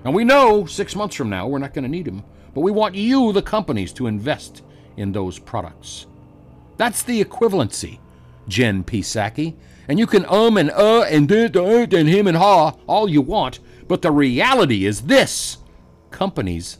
And 0.06 0.13
we 0.13 0.24
know 0.24 0.65
six 0.65 0.95
months 0.95 1.15
from 1.15 1.30
now 1.30 1.47
we're 1.47 1.60
not 1.60 1.74
going 1.74 1.84
to 1.84 1.89
need 1.89 2.06
them, 2.06 2.24
but 2.54 2.62
we 2.62 2.71
want 2.71 2.95
you, 2.95 3.34
the 3.34 3.41
companies, 3.41 3.91
to 3.93 4.08
invest 4.08 4.62
in 4.97 5.12
those 5.12 5.39
products. 5.39 6.06
That's 6.78 7.04
the 7.04 7.24
equivalency, 7.24 8.00
Jen 8.47 8.84
Psaki. 8.84 9.56
And 9.91 9.99
you 9.99 10.08
can 10.08 10.25
um 10.30 10.56
and 10.56 10.71
uh 10.71 11.01
and 11.01 11.27
did 11.27 11.58
and 11.58 12.08
him 12.08 12.25
and 12.25 12.38
ha 12.38 12.77
all 12.88 13.10
you 13.10 13.21
want, 13.21 13.60
but 13.89 14.01
the 14.01 14.10
reality 14.10 14.86
is 14.86 15.01
this 15.01 15.58
companies 16.12 16.77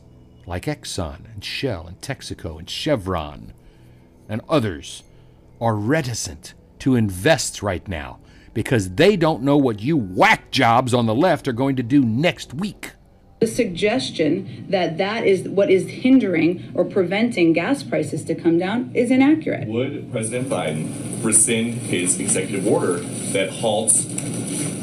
like 0.48 0.64
Exxon 0.64 1.26
and 1.34 1.44
Shell 1.44 1.88
and 1.88 2.00
Texaco 2.00 2.58
and 2.58 2.70
Chevron 2.70 3.52
and 4.30 4.40
others 4.48 5.04
are 5.60 5.76
reticent 5.76 6.54
to 6.80 6.96
invest 6.96 7.62
right 7.62 7.86
now 7.86 8.20
because 8.54 8.92
they 8.92 9.18
don't 9.18 9.44
know 9.44 9.58
what 9.58 9.82
you 9.82 9.98
whack 9.98 10.50
jobs 10.50 10.94
on 10.94 11.06
the 11.06 11.14
left 11.14 11.50
are 11.50 11.52
going 11.52 11.76
to 11.76 11.84
do 11.84 12.06
next 12.06 12.54
week. 12.54 12.92
The 13.42 13.48
suggestion 13.48 14.68
that 14.70 15.00
that 15.00 15.26
is 15.26 15.50
what 15.50 15.72
is 15.72 15.88
hindering 15.88 16.72
or 16.76 16.86
preventing 16.86 17.54
gas 17.54 17.82
prices 17.82 18.24
to 18.26 18.36
come 18.36 18.60
down 18.60 18.92
is 18.94 19.10
inaccurate. 19.10 19.68
Would 19.68 20.12
President 20.12 20.48
Biden 20.48 21.24
rescind 21.24 21.74
his 21.74 22.20
executive 22.20 22.68
order 22.68 22.98
that 23.34 23.50
halts 23.50 24.06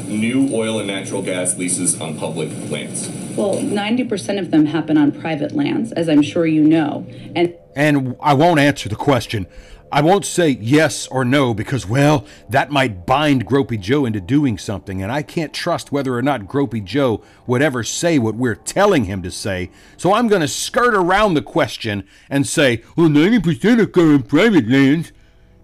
new 0.09 0.53
oil 0.53 0.79
and 0.79 0.87
natural 0.87 1.21
gas 1.21 1.57
leases 1.57 2.01
on 2.01 2.17
public 2.17 2.49
lands? 2.69 3.07
Well, 3.37 3.59
90% 3.59 4.37
of 4.37 4.51
them 4.51 4.65
happen 4.65 4.97
on 4.97 5.13
private 5.13 5.53
lands, 5.53 5.93
as 5.93 6.09
I'm 6.09 6.21
sure 6.21 6.45
you 6.45 6.65
know. 6.65 7.07
And 7.37 7.55
and 7.77 8.17
I 8.19 8.33
won't 8.33 8.59
answer 8.59 8.89
the 8.89 8.97
question. 8.97 9.47
I 9.91 10.01
won't 10.01 10.25
say 10.25 10.49
yes 10.49 11.07
or 11.07 11.25
no 11.25 11.55
because, 11.55 11.87
well, 11.87 12.25
that 12.47 12.69
might 12.69 13.07
bind 13.07 13.47
Gropey 13.47 13.79
Joe 13.79 14.05
into 14.05 14.21
doing 14.21 14.59
something, 14.59 15.01
and 15.01 15.11
I 15.11 15.23
can't 15.23 15.51
trust 15.51 15.91
whether 15.91 16.15
or 16.15 16.21
not 16.21 16.47
Gropey 16.47 16.83
Joe 16.83 17.23
would 17.47 17.63
ever 17.63 17.83
say 17.83 18.19
what 18.19 18.35
we're 18.35 18.53
telling 18.53 19.05
him 19.05 19.23
to 19.23 19.31
say. 19.31 19.71
So 19.97 20.13
I'm 20.13 20.27
going 20.27 20.41
to 20.41 20.47
skirt 20.47 20.93
around 20.93 21.33
the 21.33 21.41
question 21.41 22.03
and 22.29 22.47
say, 22.47 22.83
well, 22.95 23.09
90% 23.09 23.81
of 23.81 23.91
current 23.91 24.27
private 24.27 24.67
lands. 24.67 25.11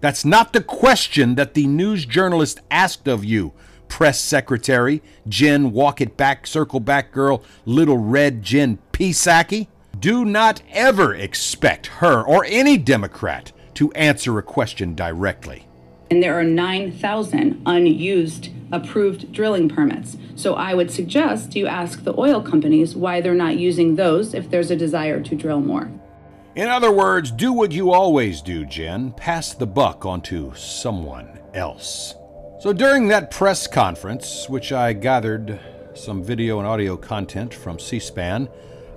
That's 0.02 0.26
not 0.26 0.54
the 0.54 0.64
question 0.64 1.36
that 1.36 1.54
the 1.54 1.68
news 1.68 2.06
journalist 2.06 2.62
asked 2.72 3.08
of 3.08 3.24
you, 3.24 3.54
press 3.88 4.20
secretary 4.20 5.04
Jen 5.28 5.72
Walk 5.72 6.02
It 6.02 6.18
Back, 6.18 6.48
Circle 6.48 6.80
Back 6.80 7.12
Girl, 7.12 7.44
Little 7.66 7.98
Red 7.98 8.42
Jen 8.42 8.80
Psaki. 8.92 9.68
Do 10.00 10.26
not 10.26 10.62
ever 10.72 11.14
expect 11.14 11.88
her 11.88 12.22
or 12.22 12.44
any 12.46 12.78
Democrat 12.78 13.52
to 13.76 13.92
answer 13.94 14.38
a 14.38 14.44
question 14.44 14.96
directly. 14.96 15.68
And 16.12 16.22
there 16.22 16.38
are 16.40 16.44
9,000 16.44 17.62
unused 17.66 18.50
approved 18.72 19.32
drilling 19.32 19.70
permits. 19.70 20.18
So 20.36 20.56
I 20.56 20.74
would 20.74 20.92
suggest 20.92 21.56
you 21.56 21.68
ask 21.68 22.04
the 22.04 22.18
oil 22.20 22.42
companies 22.42 22.96
why 22.96 23.22
they're 23.22 23.34
not 23.34 23.58
using 23.58 23.96
those 23.96 24.34
if 24.34 24.50
there's 24.50 24.72
a 24.72 24.76
desire 24.76 25.22
to 25.22 25.36
drill 25.36 25.62
more. 25.62 25.92
In 26.56 26.70
other 26.70 26.92
words, 26.92 27.32
do 27.32 27.52
what 27.52 27.72
you 27.72 27.92
always 27.92 28.42
do, 28.42 28.66
Jen 28.66 29.12
pass 29.12 29.54
the 29.54 29.68
buck 29.68 30.06
onto 30.06 30.54
someone 30.56 31.40
else. 31.54 32.16
So 32.60 32.72
during 32.72 33.10
that 33.10 33.30
press 33.30 33.68
conference, 33.68 34.48
which 34.48 34.72
I 34.72 34.94
gathered 34.94 35.60
some 35.94 36.24
video 36.24 36.60
and 36.60 36.68
audio 36.68 36.98
content 36.98 37.54
from 37.54 37.78
C 37.78 38.00
SPAN, 38.00 38.50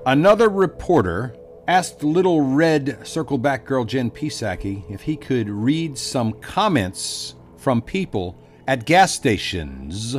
another 0.07 0.49
reporter 0.49 1.35
asked 1.69 2.03
little 2.03 2.41
red 2.41 3.07
circle 3.07 3.37
back 3.37 3.67
girl 3.67 3.85
Jen 3.85 4.11
Psaki 4.11 4.91
if 4.91 5.03
he 5.03 5.17
could 5.17 5.51
read 5.51 5.99
some 5.99 6.33
comments 6.41 7.35
from 7.59 7.83
people 7.83 8.43
at 8.67 8.87
gas 8.87 9.13
stations 9.15 10.17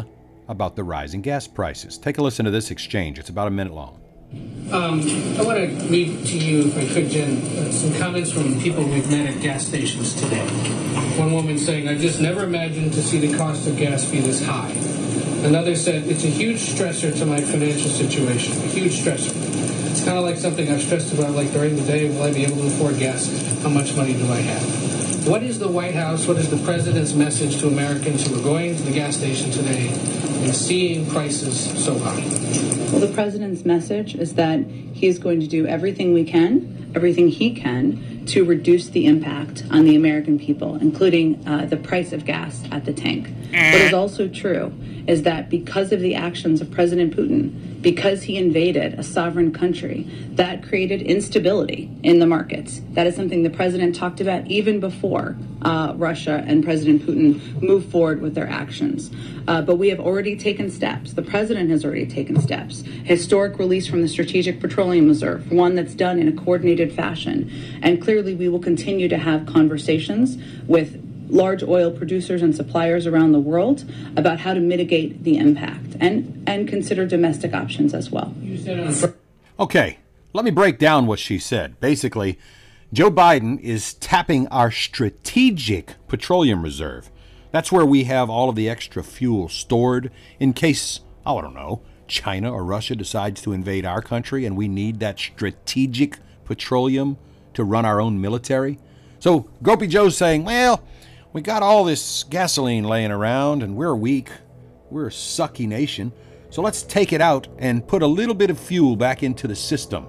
about 0.48 0.76
the 0.76 0.84
rising 0.84 1.22
gas 1.22 1.48
prices. 1.48 1.98
Take 1.98 2.20
a 2.20 2.22
listen 2.22 2.46
to 2.46 2.52
this 2.52 2.70
exchange. 2.70 3.18
It's 3.18 3.30
about 3.30 3.48
a 3.48 3.52
minute 3.52 3.74
long. 3.74 4.00
Um, 4.72 5.02
I 5.40 5.42
want 5.42 5.58
to 5.58 5.88
read 5.90 6.24
to 6.28 6.38
you, 6.38 6.68
if 6.68 6.78
I 6.78 6.94
could, 6.94 7.10
Jen, 7.10 7.38
uh, 7.58 7.72
some 7.72 7.96
comments 7.96 8.32
from 8.32 8.60
people 8.62 8.84
we've 8.84 9.10
met 9.10 9.26
at 9.26 9.42
gas 9.42 9.66
stations 9.66 10.14
today. 10.14 10.46
One 11.18 11.34
woman 11.34 11.58
saying, 11.58 11.88
I 11.88 11.98
just 11.98 12.22
never 12.22 12.44
imagined 12.44 12.94
to 12.94 13.02
see 13.02 13.26
the 13.26 13.36
cost 13.36 13.68
of 13.68 13.76
gas 13.76 14.06
be 14.06 14.20
this 14.20 14.46
high. 14.46 14.70
Another 15.44 15.76
said, 15.76 16.04
it's 16.06 16.26
a 16.26 16.28
huge 16.28 16.60
stressor 16.60 17.18
to 17.18 17.26
my 17.26 17.42
financial 17.42 17.90
situation, 17.90 18.54
a 18.54 18.68
huge 18.68 19.00
stressor. 19.00 19.69
It's 20.00 20.08
kind 20.08 20.18
of 20.18 20.24
like 20.24 20.38
something 20.38 20.72
I've 20.72 20.82
stressed 20.82 21.14
about, 21.14 21.32
like 21.32 21.52
during 21.52 21.76
the 21.76 21.82
day, 21.82 22.08
will 22.08 22.22
I 22.22 22.32
be 22.32 22.46
able 22.46 22.56
to 22.56 22.68
afford 22.68 22.98
gas? 23.00 23.28
How 23.62 23.68
much 23.68 23.98
money 23.98 24.14
do 24.14 24.32
I 24.32 24.38
have? 24.38 25.28
What 25.28 25.44
is 25.44 25.60
the 25.60 25.68
White 25.68 25.94
House, 25.94 26.26
what 26.26 26.38
is 26.38 26.50
the 26.50 26.56
president's 26.64 27.12
message 27.12 27.60
to 27.60 27.68
Americans 27.68 28.26
who 28.26 28.40
are 28.40 28.42
going 28.42 28.78
to 28.78 28.84
the 28.84 28.94
gas 28.94 29.18
station 29.18 29.52
today 29.52 29.90
and 29.90 30.56
seeing 30.56 31.06
prices 31.10 31.84
so 31.84 32.00
high? 32.00 32.24
Well, 32.94 33.02
the 33.02 33.12
president's 33.14 33.66
message 33.66 34.16
is 34.16 34.36
that 34.36 34.62
he 34.64 35.08
is 35.08 35.20
going 35.20 35.42
to 35.42 35.48
do 35.48 35.68
everything 35.68 36.14
we 36.14 36.24
can, 36.24 36.94
everything 36.96 37.28
he 37.28 37.54
can, 37.54 38.19
to 38.30 38.46
reduce 38.46 38.90
the 38.90 39.06
impact 39.08 39.64
on 39.72 39.86
the 39.86 39.96
American 39.96 40.38
people, 40.38 40.76
including 40.76 41.46
uh, 41.48 41.66
the 41.66 41.78
price 41.78 42.14
of 42.14 42.26
gas 42.26 42.64
at 42.72 42.86
the 42.86 42.94
tank. 42.94 43.28
What 43.52 43.82
is 43.82 43.94
also 43.94 44.28
true 44.28 44.72
is 45.08 45.24
that 45.24 45.50
because 45.50 45.92
of 45.92 46.00
the 46.02 46.14
actions 46.14 46.62
of 46.62 46.70
President 46.70 47.16
Putin, 47.16 47.82
because 47.82 48.24
he 48.24 48.38
invaded 48.38 48.94
a 49.00 49.04
sovereign 49.04 49.52
country, 49.52 50.04
that 50.34 50.62
created 50.62 51.02
instability 51.02 51.90
in 52.04 52.20
the 52.20 52.28
markets. 52.28 52.82
That 52.92 53.08
is 53.08 53.16
something 53.16 53.42
the 53.42 53.50
president 53.50 53.96
talked 53.96 54.22
about 54.22 54.46
even 54.48 54.80
before 54.80 55.36
uh, 55.64 55.94
Russia 55.96 56.44
and 56.46 56.64
President 56.64 57.02
Putin 57.02 57.62
moved 57.62 57.92
forward 57.92 58.22
with 58.22 58.36
their 58.36 58.48
actions. 58.48 59.10
Uh, 59.48 59.62
but 59.62 59.78
we 59.78 59.90
have 59.90 60.00
already 60.00 60.36
taken 60.36 60.70
steps. 60.70 61.14
The 61.14 61.24
president 61.24 61.72
has 61.72 61.84
already 61.84 62.06
taken 62.06 62.40
steps. 62.40 62.84
Historic 63.04 63.58
release 63.58 63.88
from 63.88 64.02
the 64.02 64.08
Strategic 64.08 64.60
Petroleum 64.60 65.08
Reserve, 65.08 65.52
one 65.52 65.76
that's 65.76 65.96
done 65.96 66.20
in 66.20 66.28
a 66.28 66.34
coordinated 66.34 66.94
fashion. 66.94 67.52
And 67.82 68.02
clearly, 68.02 68.19
we 68.22 68.50
will 68.50 68.60
continue 68.60 69.08
to 69.08 69.18
have 69.18 69.46
conversations 69.46 70.38
with 70.68 71.04
large 71.30 71.64
oil 71.64 71.92
producers 71.92 72.42
and 72.42 72.56
suppliers 72.56 73.06
around 73.06 73.32
the 73.32 73.40
world 73.40 73.90
about 74.16 74.40
how 74.40 74.54
to 74.54 74.60
mitigate 74.60 75.24
the 75.24 75.38
impact 75.38 75.96
and, 76.00 76.44
and 76.48 76.68
consider 76.68 77.06
domestic 77.06 77.54
options 77.54 77.94
as 77.94 78.10
well. 78.10 78.34
You 78.42 78.58
said 78.58 78.80
on 78.80 79.14
Okay, 79.60 80.00
let 80.34 80.46
me 80.46 80.52
break 80.52 80.80
down 80.80 81.06
what 81.06 81.20
she 81.20 81.38
said. 81.38 81.80
Basically, 81.80 82.40
Joe 82.92 83.12
Biden 83.12 83.60
is 83.60 83.94
tapping 83.96 84.48
our 84.48 84.72
strategic 84.72 85.96
petroleum 86.08 86.64
reserve. 86.64 87.12
That's 87.52 87.72
where 87.72 87.86
we 87.86 88.06
have 88.06 88.30
all 88.30 88.50
of 88.50 88.56
the 88.56 88.70
extra 88.70 89.04
fuel 89.04 89.50
stored 89.50 90.12
in 90.40 90.54
case, 90.54 91.02
oh, 91.26 91.38
I 91.38 91.42
don't 91.42 91.54
know, 91.54 91.82
China 92.08 92.52
or 92.52 92.64
Russia 92.64 92.96
decides 92.96 93.42
to 93.42 93.54
invade 93.54 93.86
our 93.86 94.02
country 94.02 94.46
and 94.46 94.58
we 94.58 94.68
need 94.68 95.00
that 95.00 95.20
strategic 95.20 96.18
petroleum 96.46 97.18
to 97.60 97.66
run 97.66 97.86
our 97.86 98.02
own 98.02 98.20
military. 98.20 98.80
So 99.20 99.50
Gropey 99.62 99.88
Joe's 99.88 100.18
saying, 100.18 100.46
well, 100.46 100.82
we 101.34 101.42
got 101.42 101.62
all 101.62 101.84
this 101.84 102.24
gasoline 102.24 102.86
laying 102.86 103.12
around 103.12 103.62
and 103.62 103.76
we're 103.76 103.96
weak. 103.96 104.30
We're 104.90 105.08
a 105.08 105.12
sucky 105.12 105.68
nation. 105.68 106.12
So 106.50 106.62
let's 106.62 106.82
take 106.82 107.14
it 107.14 107.22
out 107.22 107.48
and 107.60 107.88
put 107.88 108.02
a 108.02 108.08
little 108.08 108.34
bit 108.34 108.50
of 108.50 108.58
fuel 108.58 108.96
back 108.96 109.22
into 109.22 109.48
the 109.48 109.56
system. 109.56 110.08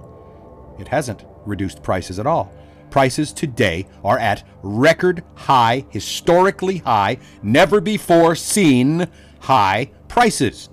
It 0.79 0.87
hasn't 0.87 1.25
reduced 1.45 1.83
prices 1.83 2.17
at 2.17 2.25
all. 2.25 2.51
Prices 2.89 3.31
today 3.31 3.85
are 4.03 4.17
at 4.17 4.43
record 4.63 5.23
high, 5.35 5.85
historically 5.89 6.77
high, 6.77 7.19
never 7.43 7.79
before 7.79 8.33
seen 8.35 9.07
high 9.39 9.91
prices. 10.07 10.70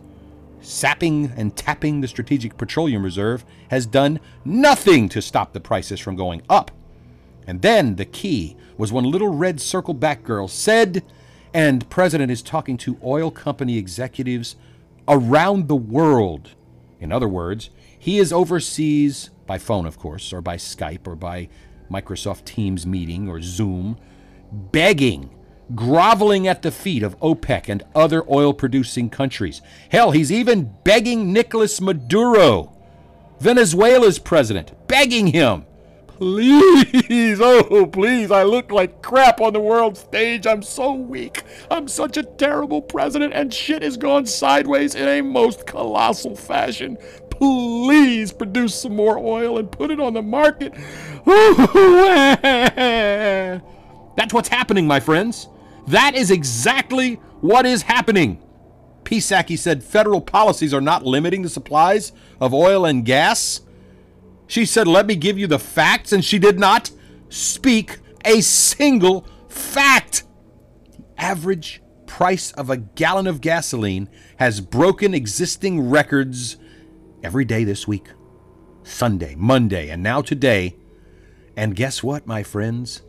Sapping 0.68 1.32
and 1.34 1.56
tapping 1.56 2.02
the 2.02 2.08
Strategic 2.08 2.58
Petroleum 2.58 3.02
Reserve 3.02 3.42
has 3.70 3.86
done 3.86 4.20
nothing 4.44 5.08
to 5.08 5.22
stop 5.22 5.54
the 5.54 5.60
prices 5.60 5.98
from 5.98 6.14
going 6.14 6.42
up. 6.50 6.70
And 7.46 7.62
then 7.62 7.96
the 7.96 8.04
key 8.04 8.54
was 8.76 8.92
when 8.92 9.04
little 9.04 9.34
red 9.34 9.62
circle 9.62 9.94
back 9.94 10.22
girl 10.24 10.46
said, 10.46 11.02
and 11.54 11.88
President 11.88 12.30
is 12.30 12.42
talking 12.42 12.76
to 12.76 13.00
oil 13.02 13.30
company 13.30 13.78
executives 13.78 14.56
around 15.08 15.68
the 15.68 15.74
world. 15.74 16.50
In 17.00 17.12
other 17.12 17.28
words, 17.28 17.70
he 17.98 18.18
is 18.18 18.30
overseas 18.30 19.30
by 19.46 19.56
phone, 19.56 19.86
of 19.86 19.98
course, 19.98 20.34
or 20.34 20.42
by 20.42 20.58
Skype, 20.58 21.06
or 21.06 21.16
by 21.16 21.48
Microsoft 21.90 22.44
Teams 22.44 22.86
meeting, 22.86 23.26
or 23.26 23.40
Zoom, 23.40 23.96
begging, 24.52 25.30
groveling 25.74 26.46
at 26.46 26.62
the 26.62 26.70
feet 26.70 27.02
of 27.02 27.18
OPEC 27.20 27.68
and 27.68 27.82
other 27.94 28.24
oil 28.30 28.52
producing 28.52 29.10
countries. 29.10 29.60
Hell, 29.90 30.12
he's 30.12 30.32
even 30.32 30.74
begging 30.84 31.32
Nicolas 31.32 31.80
Maduro, 31.80 32.72
Venezuela's 33.40 34.18
president, 34.18 34.72
begging 34.88 35.28
him 35.28 35.64
Please, 36.18 37.38
oh, 37.42 37.86
please, 37.86 38.32
I 38.32 38.42
look 38.42 38.72
like 38.72 39.02
crap 39.02 39.40
on 39.40 39.52
the 39.52 39.60
world 39.60 39.96
stage. 39.96 40.48
I'm 40.48 40.62
so 40.62 40.92
weak. 40.92 41.44
I'm 41.70 41.86
such 41.86 42.16
a 42.16 42.24
terrible 42.24 42.82
president, 42.82 43.34
and 43.34 43.54
shit 43.54 43.84
has 43.84 43.96
gone 43.96 44.26
sideways 44.26 44.96
in 44.96 45.06
a 45.06 45.22
most 45.22 45.64
colossal 45.64 46.34
fashion. 46.34 46.98
Please 47.30 48.32
produce 48.32 48.74
some 48.74 48.96
more 48.96 49.16
oil 49.16 49.58
and 49.58 49.70
put 49.70 49.92
it 49.92 50.00
on 50.00 50.14
the 50.14 50.22
market. 50.22 50.74
That's 54.16 54.34
what's 54.34 54.48
happening, 54.48 54.88
my 54.88 54.98
friends. 54.98 55.46
That 55.88 56.14
is 56.14 56.30
exactly 56.30 57.14
what 57.40 57.64
is 57.64 57.82
happening. 57.82 58.42
Pisaki 59.04 59.58
said 59.58 59.82
federal 59.82 60.20
policies 60.20 60.74
are 60.74 60.82
not 60.82 61.06
limiting 61.06 61.40
the 61.40 61.48
supplies 61.48 62.12
of 62.42 62.52
oil 62.52 62.84
and 62.84 63.06
gas. 63.06 63.62
She 64.46 64.66
said, 64.66 64.86
Let 64.86 65.06
me 65.06 65.16
give 65.16 65.38
you 65.38 65.46
the 65.46 65.58
facts, 65.58 66.12
and 66.12 66.22
she 66.22 66.38
did 66.38 66.58
not 66.58 66.90
speak 67.30 68.00
a 68.22 68.42
single 68.42 69.26
fact. 69.48 70.24
The 70.90 71.04
average 71.16 71.80
price 72.06 72.52
of 72.52 72.68
a 72.68 72.76
gallon 72.76 73.26
of 73.26 73.40
gasoline 73.40 74.10
has 74.36 74.60
broken 74.60 75.14
existing 75.14 75.88
records 75.88 76.58
every 77.22 77.46
day 77.46 77.64
this 77.64 77.88
week 77.88 78.08
Sunday, 78.82 79.34
Monday, 79.36 79.88
and 79.88 80.02
now 80.02 80.20
today. 80.20 80.76
And 81.56 81.74
guess 81.74 82.02
what, 82.02 82.26
my 82.26 82.42
friends? 82.42 83.02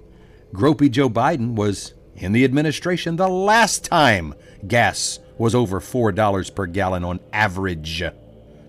Gropey 0.53 0.89
Joe 0.89 1.09
Biden 1.09 1.55
was 1.55 1.93
in 2.19 2.31
the 2.31 2.43
administration 2.43 3.15
the 3.15 3.27
last 3.27 3.85
time 3.85 4.33
gas 4.67 5.19
was 5.37 5.55
over 5.55 5.79
$4 5.79 6.53
per 6.53 6.65
gallon 6.65 7.03
on 7.03 7.19
average. 7.31 8.03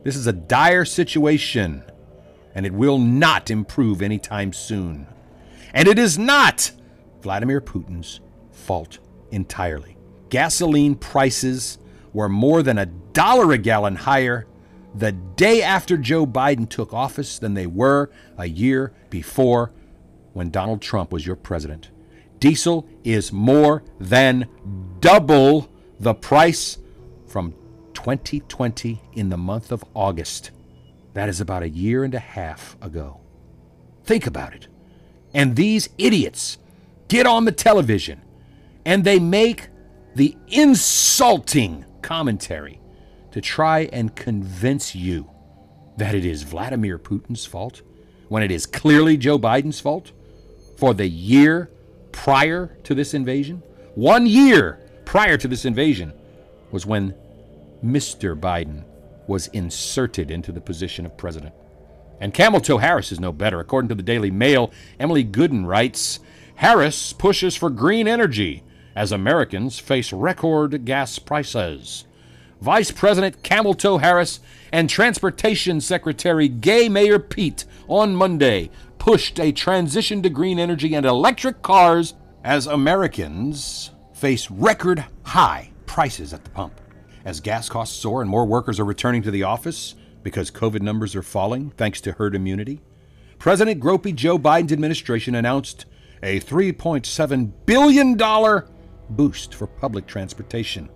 This 0.03 0.17
is 0.17 0.27
a 0.27 0.33
dire 0.33 0.85
situation 0.85 1.83
and 2.55 2.67
it 2.67 2.73
will 2.73 2.99
not 2.99 3.51
improve 3.51 4.03
anytime 4.03 4.53
soon. 4.53 5.07
And 5.73 5.87
it 5.87 5.99
is 5.99 6.19
not 6.19 6.73
Vladimir 7.23 7.61
Putin's 7.61 8.21
fault 8.51 8.99
entirely. 9.31 9.97
Gasoline 10.31 10.95
prices 10.95 11.79
were 12.13 12.29
more 12.29 12.63
than 12.63 12.79
a 12.79 12.87
dollar 12.87 13.53
a 13.53 13.59
gallon 13.59 13.97
higher 13.97 14.47
the 14.95 15.13
day 15.13 15.63
after 15.63 15.97
Joe 15.97 16.27
Biden 16.27 16.69
took 16.69 16.93
office 16.93 17.39
than 17.39 17.55
they 17.55 17.67
were 17.67 18.11
a 18.37 18.47
year 18.47 18.93
before 19.09 19.73
when 20.33 20.51
Donald 20.51 20.83
Trump 20.83 21.13
was 21.13 21.27
your 21.27 21.37
president. 21.37 21.91
Diesel 22.41 22.89
is 23.05 23.33
more 23.33 23.83
than 23.99 24.49
double 25.01 25.69
the 26.01 26.15
price 26.15 26.79
from 27.27 27.53
2020 27.93 29.01
in 29.13 29.29
the 29.29 29.37
month 29.37 29.71
of 29.71 29.85
August. 29.95 30.51
That 31.13 31.29
is 31.29 31.41
about 31.41 31.63
a 31.63 31.69
year 31.69 32.03
and 32.03 32.15
a 32.15 32.19
half 32.19 32.77
ago. 32.81 33.21
Think 34.05 34.27
about 34.27 34.55
it. 34.55 34.69
And 35.35 35.55
these 35.55 35.91
idiots 35.99 36.57
get 37.09 37.27
on 37.27 37.45
the 37.45 37.53
television 37.53 38.23
and 38.87 39.05
they 39.05 39.19
make 39.19 39.69
the 40.15 40.37
insulting 40.49 41.85
commentary 42.01 42.81
to 43.33 43.41
try 43.41 43.81
and 43.93 44.17
convince 44.17 44.95
you 44.95 45.31
that 45.99 46.15
it 46.15 46.25
is 46.25 46.43
Vladimir 46.43 46.99
Putin's 46.99 47.45
fault 47.45 47.83
when 48.29 48.43
it 48.43 48.51
is 48.51 48.65
clearly 48.65 49.17
Joe 49.17 49.39
Biden's 49.39 49.79
fault 49.79 50.13
for 50.79 50.95
the 50.95 51.07
year 51.07 51.71
prior 52.13 52.77
to 52.85 52.95
this 52.95 53.15
invasion. 53.15 53.63
One 53.95 54.27
year 54.27 54.81
prior 55.05 55.37
to 55.37 55.49
this 55.49 55.65
invasion 55.65 56.13
was 56.71 56.87
when 56.87 57.15
Mr. 57.85 58.39
Biden 58.39 58.85
was 59.27 59.49
inserted 59.49 60.31
into 60.31 60.53
the 60.53 60.61
position 60.61 61.07
of 61.07 61.17
president. 61.17 61.55
And 62.21 62.35
Camel 62.35 62.61
Toe 62.61 62.79
Harris 62.79 63.13
is 63.13 63.21
no 63.21 63.33
better. 63.33 63.61
According 63.61 63.89
to 63.89 63.95
the 63.95 64.03
Daily 64.03 64.31
Mail, 64.31 64.71
Emily 64.99 65.23
Goodin 65.23 65.65
writes 65.67 66.21
Harris 66.57 67.13
pushes 67.13 67.57
for 67.57 67.71
green 67.71 68.07
energy 68.07 68.63
as 68.95 69.13
Americans 69.13 69.79
face 69.79 70.13
record 70.13 70.85
gas 70.85 71.19
prices. 71.19 72.05
Vice 72.61 72.91
President 72.91 73.43
Camel 73.43 73.73
Toe 73.73 73.99
Harris 73.99 74.41
and 74.71 74.91
Transportation 74.91 75.81
Secretary 75.81 76.47
Gay 76.49 76.89
Mayor 76.91 77.19
Pete 77.19 77.65
on 77.89 78.15
Monday 78.15 78.71
pushed 79.01 79.41
a 79.41 79.51
transition 79.51 80.23
to 80.23 80.29
green 80.29 80.59
energy 80.59 80.95
and 80.95 81.07
electric 81.07 81.63
cars 81.63 82.15
as 82.45 82.67
Americans 82.67 83.91
face 84.13 84.51
record 84.51 85.05
high 85.23 85.73
prices 85.87 86.35
at 86.35 86.45
the 86.45 86.51
pump. 86.51 86.79
As 87.25 87.41
gas 87.41 87.69
costs 87.71 87.97
soar 87.97 88.21
and 88.21 88.31
more 88.31 88.45
workers 88.45 88.79
are 88.79 88.85
returning 88.85 89.23
to 89.23 89.31
the 89.31 89.43
office 89.43 89.95
because 90.23 90.51
COVID 90.51 90.83
numbers 90.83 91.17
are 91.17 91.23
falling 91.23 91.71
thanks 91.71 92.03
to 92.03 92.13
herd 92.13 92.35
immunity, 92.35 92.83
President 93.39 93.83
Gropey 93.83 94.15
Joe 94.15 94.39
Biden's 94.39 94.73
administration 94.73 95.35
announced 95.35 95.87
a 96.23 96.39
$3.7 96.39 97.53
billion 97.65 98.65
boost 99.09 99.55
for 99.55 99.67
public 99.67 100.07
transportation, 100.07 100.91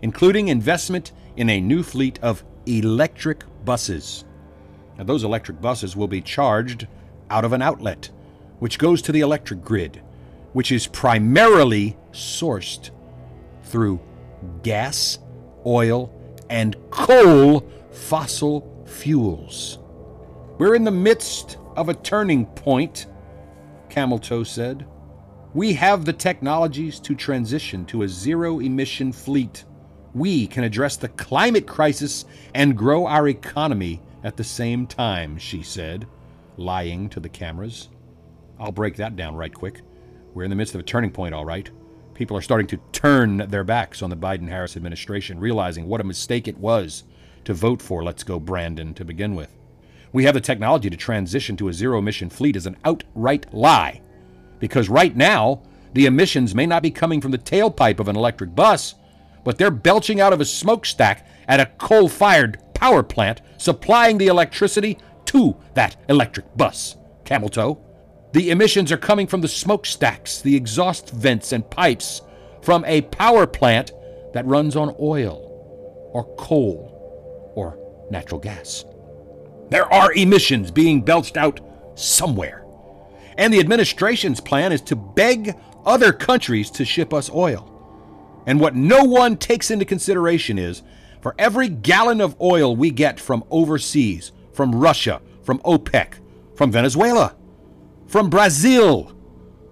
including 0.00 0.48
investment 0.48 1.12
in 1.36 1.50
a 1.50 1.60
new 1.60 1.82
fleet 1.82 2.18
of 2.22 2.42
electric 2.64 3.44
buses. 3.66 4.24
And 4.96 5.06
those 5.06 5.24
electric 5.24 5.60
buses 5.60 5.94
will 5.94 6.08
be 6.08 6.22
charged 6.22 6.86
out 7.30 7.44
of 7.44 7.52
an 7.52 7.62
outlet, 7.62 8.10
which 8.58 8.78
goes 8.78 9.00
to 9.02 9.12
the 9.12 9.20
electric 9.20 9.62
grid, 9.62 10.02
which 10.52 10.72
is 10.72 10.86
primarily 10.86 11.96
sourced 12.12 12.90
through 13.62 14.00
gas, 14.62 15.18
oil, 15.64 16.12
and 16.50 16.76
coal 16.90 17.68
fossil 17.92 18.84
fuels. 18.86 19.78
We're 20.58 20.74
in 20.74 20.84
the 20.84 20.90
midst 20.90 21.56
of 21.76 21.88
a 21.88 21.94
turning 21.94 22.46
point, 22.46 23.06
Camel 23.88 24.18
Toe 24.18 24.44
said. 24.44 24.86
We 25.54 25.72
have 25.74 26.04
the 26.04 26.12
technologies 26.12 27.00
to 27.00 27.14
transition 27.14 27.84
to 27.86 28.02
a 28.02 28.08
zero 28.08 28.60
emission 28.60 29.12
fleet. 29.12 29.64
We 30.14 30.46
can 30.46 30.64
address 30.64 30.96
the 30.96 31.08
climate 31.08 31.66
crisis 31.66 32.24
and 32.54 32.76
grow 32.76 33.06
our 33.06 33.28
economy 33.28 34.02
at 34.22 34.36
the 34.36 34.44
same 34.44 34.86
time, 34.86 35.38
she 35.38 35.62
said, 35.62 36.06
lying 36.56 37.08
to 37.10 37.20
the 37.20 37.28
cameras. 37.28 37.88
I'll 38.58 38.72
break 38.72 38.96
that 38.96 39.16
down 39.16 39.34
right 39.36 39.52
quick. 39.52 39.80
We're 40.34 40.44
in 40.44 40.50
the 40.50 40.56
midst 40.56 40.74
of 40.74 40.80
a 40.80 40.84
turning 40.84 41.10
point, 41.10 41.34
all 41.34 41.44
right. 41.44 41.68
People 42.14 42.36
are 42.36 42.42
starting 42.42 42.66
to 42.68 42.80
turn 42.92 43.38
their 43.38 43.64
backs 43.64 44.02
on 44.02 44.10
the 44.10 44.16
Biden 44.16 44.48
Harris 44.48 44.76
administration, 44.76 45.40
realizing 45.40 45.86
what 45.86 46.00
a 46.00 46.04
mistake 46.04 46.46
it 46.46 46.58
was 46.58 47.04
to 47.44 47.54
vote 47.54 47.80
for 47.80 48.04
Let's 48.04 48.22
Go 48.22 48.38
Brandon 48.38 48.92
to 48.94 49.04
begin 49.04 49.34
with. 49.34 49.56
We 50.12 50.24
have 50.24 50.34
the 50.34 50.40
technology 50.40 50.90
to 50.90 50.96
transition 50.96 51.56
to 51.56 51.68
a 51.68 51.72
zero 51.72 51.98
emission 51.98 52.30
fleet 52.30 52.56
is 52.56 52.66
an 52.66 52.76
outright 52.84 53.52
lie. 53.54 54.02
Because 54.58 54.88
right 54.88 55.16
now, 55.16 55.62
the 55.94 56.06
emissions 56.06 56.54
may 56.54 56.66
not 56.66 56.82
be 56.82 56.90
coming 56.90 57.20
from 57.20 57.30
the 57.30 57.38
tailpipe 57.38 58.00
of 58.00 58.08
an 58.08 58.16
electric 58.16 58.54
bus, 58.54 58.94
but 59.44 59.56
they're 59.56 59.70
belching 59.70 60.20
out 60.20 60.32
of 60.32 60.40
a 60.40 60.44
smokestack 60.44 61.26
at 61.48 61.60
a 61.60 61.66
coal 61.78 62.08
fired 62.08 62.58
power 62.74 63.02
plant 63.02 63.40
supplying 63.56 64.18
the 64.18 64.26
electricity 64.26 64.98
to 65.30 65.56
that 65.74 65.96
electric 66.08 66.56
bus. 66.56 66.96
Camel 67.24 67.48
toe. 67.48 67.80
The 68.32 68.50
emissions 68.50 68.90
are 68.90 68.96
coming 68.96 69.28
from 69.28 69.42
the 69.42 69.48
smokestacks, 69.48 70.40
the 70.40 70.56
exhaust 70.56 71.10
vents, 71.10 71.52
and 71.52 71.68
pipes 71.70 72.22
from 72.62 72.84
a 72.84 73.02
power 73.02 73.46
plant 73.46 73.92
that 74.34 74.44
runs 74.46 74.74
on 74.74 74.96
oil 75.00 76.10
or 76.12 76.24
coal 76.36 77.52
or 77.54 77.78
natural 78.10 78.40
gas. 78.40 78.84
There 79.68 79.92
are 79.92 80.12
emissions 80.14 80.72
being 80.72 81.00
belched 81.00 81.36
out 81.36 81.60
somewhere. 81.94 82.64
And 83.38 83.54
the 83.54 83.60
administration's 83.60 84.40
plan 84.40 84.72
is 84.72 84.82
to 84.82 84.96
beg 84.96 85.56
other 85.86 86.12
countries 86.12 86.72
to 86.72 86.84
ship 86.84 87.14
us 87.14 87.30
oil. 87.30 87.68
And 88.46 88.58
what 88.58 88.74
no 88.74 89.04
one 89.04 89.36
takes 89.36 89.70
into 89.70 89.84
consideration 89.84 90.58
is 90.58 90.82
for 91.20 91.36
every 91.38 91.68
gallon 91.68 92.20
of 92.20 92.40
oil 92.40 92.74
we 92.74 92.90
get 92.90 93.20
from 93.20 93.44
overseas, 93.48 94.32
from 94.60 94.74
Russia, 94.74 95.22
from 95.42 95.58
OPEC, 95.60 96.16
from 96.54 96.70
Venezuela, 96.70 97.34
from 98.06 98.28
Brazil, 98.28 99.10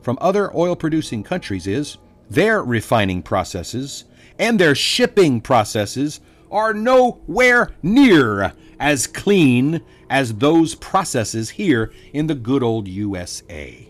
from 0.01 0.17
other 0.19 0.51
oil 0.57 0.75
producing 0.75 1.23
countries, 1.23 1.67
is 1.67 1.99
their 2.31 2.63
refining 2.63 3.21
processes 3.21 4.07
and 4.39 4.59
their 4.59 4.75
shipping 4.75 5.43
processes 5.43 6.23
are 6.51 6.73
nowhere 6.73 7.71
near 7.83 8.55
as 8.81 9.07
clean 9.07 9.83
as 10.09 10.37
those 10.37 10.75
processes 10.75 11.51
here 11.51 11.93
in 12.15 12.27
the 12.27 12.35
good 12.35 12.63
old 12.63 12.89
USA. 12.89 13.87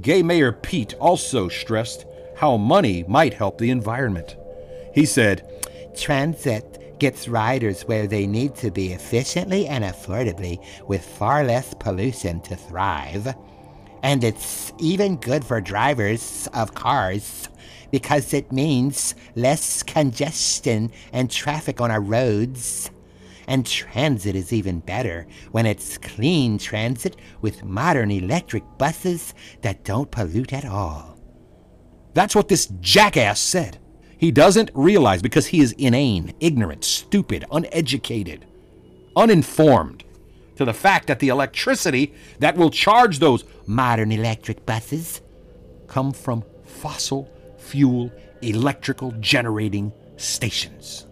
Gay 0.00 0.22
Mayor 0.22 0.52
Pete 0.52 0.94
also 1.00 1.48
stressed 1.48 2.06
how 2.36 2.56
money 2.56 3.04
might 3.08 3.34
help 3.34 3.58
the 3.58 3.70
environment. 3.70 4.36
He 4.94 5.06
said, 5.06 5.44
Transit 5.96 6.79
gets 7.00 7.26
riders 7.26 7.82
where 7.82 8.06
they 8.06 8.26
need 8.26 8.54
to 8.56 8.70
be 8.70 8.92
efficiently 8.92 9.66
and 9.66 9.82
affordably 9.82 10.62
with 10.86 11.04
far 11.04 11.42
less 11.42 11.74
pollution 11.74 12.40
to 12.42 12.54
thrive. 12.54 13.34
And 14.02 14.22
it's 14.22 14.72
even 14.78 15.16
good 15.16 15.44
for 15.44 15.60
drivers 15.60 16.48
of 16.54 16.74
cars 16.74 17.48
because 17.90 18.32
it 18.32 18.52
means 18.52 19.14
less 19.34 19.82
congestion 19.82 20.92
and 21.12 21.30
traffic 21.30 21.80
on 21.80 21.90
our 21.90 22.00
roads. 22.00 22.90
And 23.48 23.66
transit 23.66 24.36
is 24.36 24.52
even 24.52 24.78
better 24.78 25.26
when 25.50 25.66
it's 25.66 25.98
clean 25.98 26.56
transit 26.58 27.16
with 27.40 27.64
modern 27.64 28.10
electric 28.10 28.62
buses 28.78 29.34
that 29.62 29.82
don't 29.82 30.10
pollute 30.10 30.52
at 30.52 30.64
all. 30.64 31.18
That's 32.14 32.34
what 32.36 32.48
this 32.48 32.66
jackass 32.80 33.40
said. 33.40 33.78
He 34.20 34.30
doesn't 34.30 34.70
realize 34.74 35.22
because 35.22 35.46
he 35.46 35.60
is 35.60 35.72
inane, 35.78 36.34
ignorant, 36.40 36.84
stupid, 36.84 37.46
uneducated, 37.50 38.44
uninformed 39.16 40.04
to 40.56 40.66
the 40.66 40.74
fact 40.74 41.06
that 41.06 41.20
the 41.20 41.28
electricity 41.28 42.12
that 42.38 42.54
will 42.54 42.68
charge 42.68 43.18
those 43.18 43.44
modern 43.64 44.12
electric 44.12 44.66
buses 44.66 45.22
come 45.86 46.12
from 46.12 46.44
fossil 46.66 47.30
fuel 47.56 48.12
electrical 48.42 49.12
generating 49.20 49.90
stations. 50.18 51.06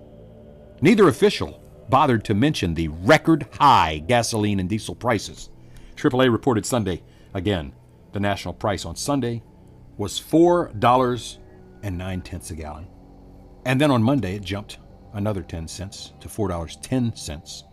Neither 0.83 1.09
official 1.09 1.63
bothered 1.89 2.27
to 2.27 2.35
mention 2.35 2.75
the 2.75 2.89
record 2.89 3.47
high 3.53 4.05
gasoline 4.07 4.61
and 4.61 4.69
diesel 4.69 4.95
prices. 4.95 5.49
AAA 5.97 6.31
reported 6.31 6.67
Sunday, 6.67 7.03
again, 7.33 7.73
the 8.13 8.21
national 8.21 8.53
price 8.53 8.85
on 8.85 8.97
Sunday 8.97 9.43
was 9.97 10.21
$4.09 10.21 12.51
a 12.51 12.55
gallon. 12.55 12.87
And 13.69 13.79
then 13.79 13.91
on 13.91 14.03
Monday, 14.03 14.35
it 14.35 14.43
jumped 14.43 14.79
another 15.13 15.43
10 15.43 15.69
cents 15.69 16.15
to 16.21 16.29
$4.10. 16.29 17.65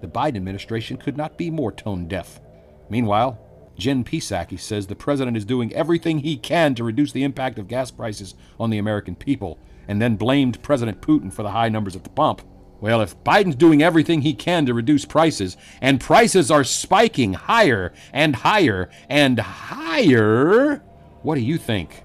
The 0.02 0.08
Biden 0.08 0.36
administration 0.36 0.98
could 0.98 1.16
not 1.16 1.38
be 1.38 1.50
more 1.50 1.72
tone 1.72 2.08
deaf. 2.08 2.42
Meanwhile, 2.90 3.40
Jen 3.78 4.04
Psaki 4.04 4.60
says 4.60 4.88
the 4.88 4.96
president 4.96 5.36
is 5.36 5.46
doing 5.46 5.74
everything 5.74 6.20
he 6.20 6.38
can 6.38 6.76
to 6.76 6.84
reduce 6.84 7.12
the 7.12 7.24
impact 7.24 7.60
of 7.60 7.68
gas 7.68 7.92
prices 7.92 8.36
on 8.60 8.70
the 8.70 8.78
American 8.78 9.16
people, 9.16 9.60
and 9.88 10.02
then 10.02 10.16
blamed 10.16 10.62
President 10.62 11.02
Putin 11.02 11.32
for 11.32 11.44
the 11.44 11.52
high 11.52 11.70
numbers 11.70 11.96
at 11.96 12.04
the 12.04 12.10
pump. 12.10 12.42
Well, 12.82 13.02
if 13.02 13.22
Biden's 13.24 13.56
doing 13.56 13.82
everything 13.82 14.22
he 14.22 14.34
can 14.34 14.66
to 14.66 14.74
reduce 14.74 15.06
prices, 15.06 15.58
and 15.82 16.00
prices 16.00 16.52
are 16.52 16.64
spiking 16.64 17.34
higher 17.34 17.94
and 18.14 18.36
higher 18.36 18.90
and 19.10 19.40
higher, 19.40 20.78
what 21.22 21.36
do 21.36 21.42
you 21.42 21.58
think? 21.58 22.04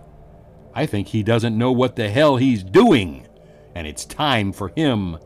I 0.75 0.87
think 0.87 1.09
he 1.09 1.23
doesn't 1.23 1.59
know 1.59 1.73
what 1.73 1.97
the 1.97 2.09
hell 2.09 2.37
he's 2.37 2.63
doing. 2.63 3.27
And 3.75 3.87
it's 3.87 4.05
time 4.05 4.53
for 4.53 4.69
him 4.69 5.19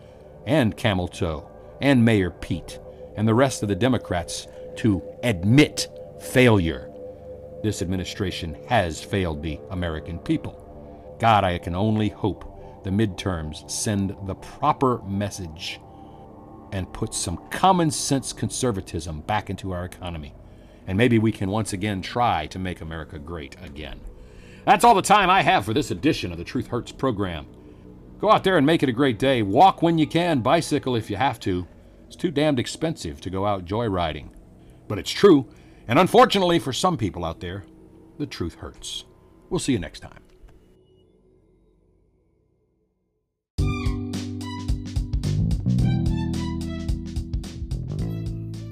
and 0.46 0.76
Camel 0.76 1.08
Toe 1.08 1.48
and 1.80 2.04
Mayor 2.04 2.30
Pete 2.30 2.78
and 3.16 3.28
the 3.28 3.34
rest 3.34 3.62
of 3.62 3.68
the 3.68 3.74
Democrats 3.74 4.46
to 4.76 5.02
admit 5.22 5.88
failure. 6.20 6.90
This 7.62 7.82
administration 7.82 8.56
has 8.68 9.02
failed 9.02 9.42
the 9.42 9.58
American 9.70 10.18
people. 10.18 11.16
God, 11.18 11.44
I 11.44 11.58
can 11.58 11.74
only 11.74 12.08
hope 12.08 12.82
the 12.84 12.90
midterms 12.90 13.70
send 13.70 14.14
the 14.26 14.34
proper 14.34 14.98
message 15.02 15.80
and 16.72 16.92
put 16.92 17.14
some 17.14 17.48
common 17.50 17.90
sense 17.90 18.32
conservatism 18.32 19.20
back 19.22 19.48
into 19.48 19.72
our 19.72 19.84
economy. 19.84 20.34
And 20.86 20.98
maybe 20.98 21.18
we 21.18 21.32
can 21.32 21.48
once 21.48 21.72
again 21.72 22.02
try 22.02 22.46
to 22.48 22.58
make 22.58 22.80
America 22.80 23.18
great 23.18 23.56
again. 23.62 24.00
That's 24.66 24.84
all 24.84 24.94
the 24.94 25.02
time 25.02 25.30
I 25.30 25.42
have 25.42 25.64
for 25.64 25.72
this 25.72 25.90
edition 25.90 26.32
of 26.32 26.38
the 26.38 26.44
Truth 26.44 26.66
Hurts 26.66 26.92
program. 26.92 27.46
Go 28.20 28.30
out 28.30 28.44
there 28.44 28.56
and 28.56 28.66
make 28.66 28.82
it 28.82 28.88
a 28.88 28.92
great 28.92 29.18
day. 29.18 29.42
Walk 29.42 29.82
when 29.82 29.98
you 29.98 30.06
can, 30.06 30.40
bicycle 30.40 30.96
if 30.96 31.08
you 31.10 31.16
have 31.16 31.38
to. 31.40 31.66
It's 32.06 32.16
too 32.16 32.30
damned 32.30 32.58
expensive 32.58 33.20
to 33.22 33.30
go 33.30 33.46
out 33.46 33.64
joyriding. 33.66 34.30
But 34.88 34.98
it's 34.98 35.10
true, 35.10 35.48
and 35.88 35.98
unfortunately 35.98 36.58
for 36.58 36.72
some 36.72 36.96
people 36.96 37.24
out 37.24 37.40
there, 37.40 37.64
the 38.18 38.26
truth 38.26 38.54
hurts. 38.56 39.04
We'll 39.50 39.60
see 39.60 39.72
you 39.72 39.78
next 39.78 40.00
time. 40.00 40.20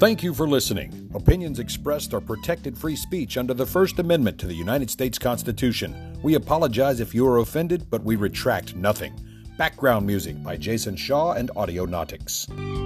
Thank 0.02 0.24
you 0.24 0.34
for 0.34 0.48
listening. 0.48 1.08
Opinions 1.14 1.60
expressed 1.60 2.12
are 2.12 2.20
protected 2.20 2.76
free 2.76 2.96
speech 2.96 3.36
under 3.36 3.54
the 3.54 3.64
First 3.64 4.00
Amendment 4.00 4.36
to 4.40 4.48
the 4.48 4.54
United 4.54 4.90
States 4.90 5.16
Constitution. 5.16 6.18
We 6.24 6.34
apologize 6.34 6.98
if 6.98 7.14
you 7.14 7.24
are 7.28 7.38
offended, 7.38 7.86
but 7.88 8.02
we 8.02 8.16
retract 8.16 8.74
nothing. 8.74 9.14
Background 9.58 10.04
music 10.04 10.42
by 10.42 10.56
Jason 10.56 10.96
Shaw 10.96 11.34
and 11.34 11.50
Audionautix. 11.50 12.81